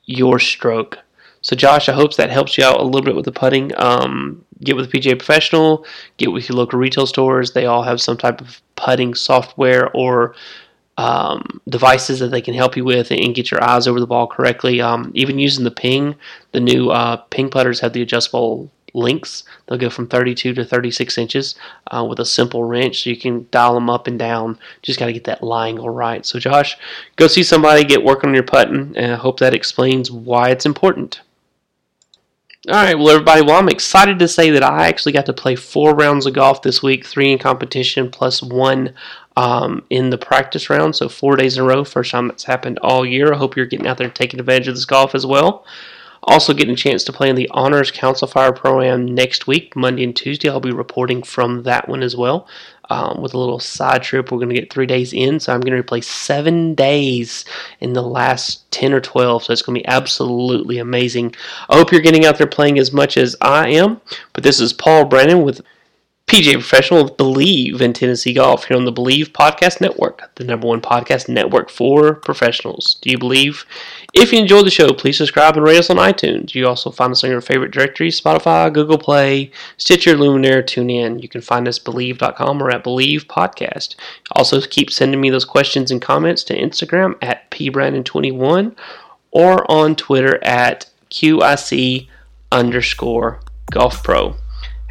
your 0.04 0.38
stroke. 0.38 0.98
So, 1.40 1.56
Josh, 1.56 1.88
I 1.88 1.92
hope 1.92 2.14
that 2.16 2.30
helps 2.30 2.58
you 2.58 2.64
out 2.64 2.80
a 2.80 2.84
little 2.84 3.04
bit 3.04 3.16
with 3.16 3.24
the 3.24 3.32
putting. 3.32 3.72
Um, 3.78 4.44
get 4.62 4.76
with 4.76 4.92
PGA 4.92 5.16
Professional, 5.16 5.86
get 6.18 6.32
with 6.32 6.50
your 6.50 6.58
local 6.58 6.78
retail 6.78 7.06
stores. 7.06 7.52
They 7.52 7.64
all 7.64 7.82
have 7.82 8.00
some 8.02 8.18
type 8.18 8.42
of 8.42 8.60
putting 8.74 9.14
software 9.14 9.90
or 9.92 10.34
um, 10.98 11.60
devices 11.68 12.18
that 12.20 12.28
they 12.28 12.40
can 12.40 12.54
help 12.54 12.76
you 12.76 12.84
with 12.84 13.10
and 13.10 13.34
get 13.34 13.50
your 13.50 13.62
eyes 13.62 13.86
over 13.86 14.00
the 14.00 14.06
ball 14.06 14.26
correctly. 14.26 14.80
Um, 14.80 15.10
even 15.14 15.38
using 15.38 15.64
the 15.64 15.70
ping, 15.70 16.14
the 16.52 16.60
new 16.60 16.90
uh, 16.90 17.16
ping 17.16 17.50
putters 17.50 17.80
have 17.80 17.92
the 17.92 18.02
adjustable 18.02 18.70
links. 18.94 19.44
They'll 19.66 19.78
go 19.78 19.90
from 19.90 20.08
32 20.08 20.54
to 20.54 20.64
36 20.64 21.18
inches 21.18 21.54
uh, 21.94 22.04
with 22.08 22.18
a 22.18 22.24
simple 22.24 22.64
wrench, 22.64 23.02
so 23.04 23.10
you 23.10 23.16
can 23.16 23.46
dial 23.50 23.74
them 23.74 23.90
up 23.90 24.06
and 24.06 24.18
down. 24.18 24.58
Just 24.82 24.98
got 24.98 25.06
to 25.06 25.12
get 25.12 25.24
that 25.24 25.42
lie 25.42 25.68
angle 25.68 25.90
right. 25.90 26.24
So, 26.24 26.38
Josh, 26.38 26.76
go 27.16 27.26
see 27.26 27.42
somebody, 27.42 27.84
get 27.84 28.04
working 28.04 28.28
on 28.28 28.34
your 28.34 28.42
putting, 28.42 28.96
and 28.96 29.12
I 29.12 29.16
hope 29.16 29.38
that 29.40 29.54
explains 29.54 30.10
why 30.10 30.50
it's 30.50 30.66
important. 30.66 31.20
All 32.68 32.74
right, 32.74 32.98
well, 32.98 33.10
everybody, 33.10 33.42
well, 33.42 33.60
I'm 33.60 33.68
excited 33.68 34.18
to 34.18 34.26
say 34.26 34.50
that 34.50 34.64
I 34.64 34.88
actually 34.88 35.12
got 35.12 35.26
to 35.26 35.32
play 35.32 35.54
four 35.54 35.94
rounds 35.94 36.26
of 36.26 36.34
golf 36.34 36.62
this 36.62 36.82
week, 36.82 37.06
three 37.06 37.30
in 37.30 37.38
competition 37.38 38.10
plus 38.10 38.42
one 38.42 38.92
um, 39.36 39.84
in 39.88 40.10
the 40.10 40.18
practice 40.18 40.68
round. 40.68 40.96
So 40.96 41.08
four 41.08 41.36
days 41.36 41.56
in 41.56 41.62
a 41.62 41.66
row, 41.66 41.84
first 41.84 42.10
time 42.10 42.26
that's 42.26 42.42
happened 42.42 42.80
all 42.80 43.06
year. 43.06 43.32
I 43.32 43.36
hope 43.36 43.54
you're 43.54 43.66
getting 43.66 43.86
out 43.86 43.98
there 43.98 44.10
taking 44.10 44.40
advantage 44.40 44.66
of 44.66 44.74
this 44.74 44.84
golf 44.84 45.14
as 45.14 45.24
well. 45.24 45.64
Also, 46.24 46.52
getting 46.52 46.74
a 46.74 46.76
chance 46.76 47.04
to 47.04 47.12
play 47.12 47.30
in 47.30 47.36
the 47.36 47.48
Honors 47.52 47.92
Council 47.92 48.26
Fire 48.26 48.52
Pro 48.52 48.82
Am 48.82 49.06
next 49.06 49.46
week, 49.46 49.76
Monday 49.76 50.02
and 50.02 50.16
Tuesday. 50.16 50.48
I'll 50.48 50.58
be 50.58 50.72
reporting 50.72 51.22
from 51.22 51.62
that 51.62 51.88
one 51.88 52.02
as 52.02 52.16
well. 52.16 52.48
Um, 52.88 53.20
with 53.20 53.34
a 53.34 53.38
little 53.38 53.58
side 53.58 54.02
trip, 54.02 54.30
we're 54.30 54.38
going 54.38 54.50
to 54.50 54.54
get 54.54 54.72
three 54.72 54.86
days 54.86 55.12
in, 55.12 55.40
so 55.40 55.52
I'm 55.52 55.60
going 55.60 55.76
to 55.76 55.82
play 55.82 56.00
seven 56.00 56.74
days 56.74 57.44
in 57.80 57.94
the 57.94 58.02
last 58.02 58.70
10 58.70 58.92
or 58.92 59.00
12. 59.00 59.44
So 59.44 59.52
it's 59.52 59.62
going 59.62 59.74
to 59.76 59.82
be 59.82 59.88
absolutely 59.88 60.78
amazing. 60.78 61.34
I 61.68 61.76
hope 61.76 61.90
you're 61.90 62.00
getting 62.00 62.26
out 62.26 62.38
there 62.38 62.46
playing 62.46 62.78
as 62.78 62.92
much 62.92 63.16
as 63.16 63.34
I 63.40 63.70
am. 63.70 64.00
But 64.32 64.44
this 64.44 64.60
is 64.60 64.72
Paul 64.72 65.04
Brennan 65.06 65.42
with 65.42 65.62
PGA 66.26 66.54
Professional 66.54 67.08
Bleav 67.08 67.80
in 67.80 67.92
Tennessee 67.92 68.32
Golf 68.32 68.64
here 68.64 68.76
on 68.76 68.84
the 68.84 68.92
Bleav 68.92 69.26
Podcast 69.26 69.80
Network, 69.80 70.28
the 70.34 70.42
number 70.42 70.66
one 70.66 70.80
podcast 70.80 71.28
network 71.28 71.70
for 71.70 72.14
professionals. 72.14 72.96
Do 73.00 73.10
you 73.10 73.16
believe? 73.16 73.64
If 74.12 74.32
you 74.32 74.40
enjoyed 74.40 74.66
the 74.66 74.72
show, 74.72 74.92
please 74.92 75.18
subscribe 75.18 75.56
and 75.56 75.64
rate 75.64 75.78
us 75.78 75.88
on 75.88 75.98
iTunes. 75.98 76.52
You 76.52 76.66
also 76.66 76.90
find 76.90 77.12
us 77.12 77.22
on 77.22 77.30
your 77.30 77.40
favorite 77.40 77.70
directories 77.70 78.20
Spotify, 78.20 78.72
Google 78.74 78.98
Play, 78.98 79.52
Stitcher, 79.76 80.16
Luminary, 80.16 80.64
TuneIn. 80.64 81.22
You 81.22 81.28
can 81.28 81.42
find 81.42 81.68
us 81.68 81.78
Bleav.com 81.78 82.60
or 82.60 82.72
at 82.72 82.82
Bleav 82.82 83.26
Podcast. 83.26 83.94
Also, 84.32 84.60
keep 84.60 84.90
sending 84.90 85.20
me 85.20 85.30
those 85.30 85.44
questions 85.44 85.92
and 85.92 86.02
comments 86.02 86.42
to 86.44 86.60
Instagram 86.60 87.14
at 87.22 87.48
pbrandon21 87.52 88.74
or 89.30 89.70
on 89.70 89.94
Twitter 89.94 90.42
at 90.42 90.90
QIC 91.08 92.08
underscore 92.50 93.38
golf 93.70 94.02
pro. 94.02 94.34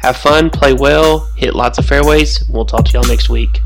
Have 0.06 0.18
fun, 0.18 0.50
play 0.50 0.72
well, 0.72 1.28
hit 1.34 1.56
lots 1.56 1.78
of 1.78 1.84
fairways. 1.84 2.48
We'll 2.48 2.64
talk 2.64 2.84
to 2.84 2.92
y'all 2.92 3.08
next 3.08 3.28
week. 3.28 3.60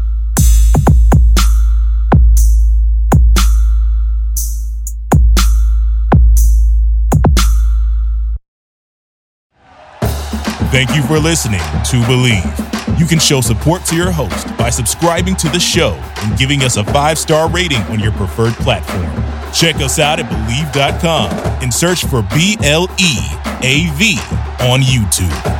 Thank 10.71 10.95
you 10.97 11.03
for 11.03 11.19
listening 11.19 11.61
to 11.61 12.01
Bleav. 12.09 12.99
You 12.99 13.05
can 13.05 13.19
show 13.19 13.43
support 13.43 13.85
to 13.85 13.95
your 13.95 14.11
host 14.11 14.47
by 14.57 14.71
subscribing 14.71 15.37
to 15.37 15.51
the 15.51 15.61
show 15.61 15.93
and 16.23 16.39
giving 16.39 16.63
us 16.63 16.79
a 16.79 16.85
five 16.85 17.19
star 17.19 17.51
rating 17.51 17.83
on 17.91 18.01
your 18.01 18.13
preferred 18.13 18.55
platform. 18.55 19.13
Check 19.53 19.77
us 19.77 19.99
out 19.99 20.19
at 20.19 20.25
Bleav.com 20.25 21.33
and 21.63 21.75
search 21.75 22.07
for 22.07 22.23
B 22.35 22.57
L 22.63 22.89
E 22.99 23.19
A 23.63 23.91
V 23.97 24.17
on 24.63 24.81
YouTube. 24.81 25.60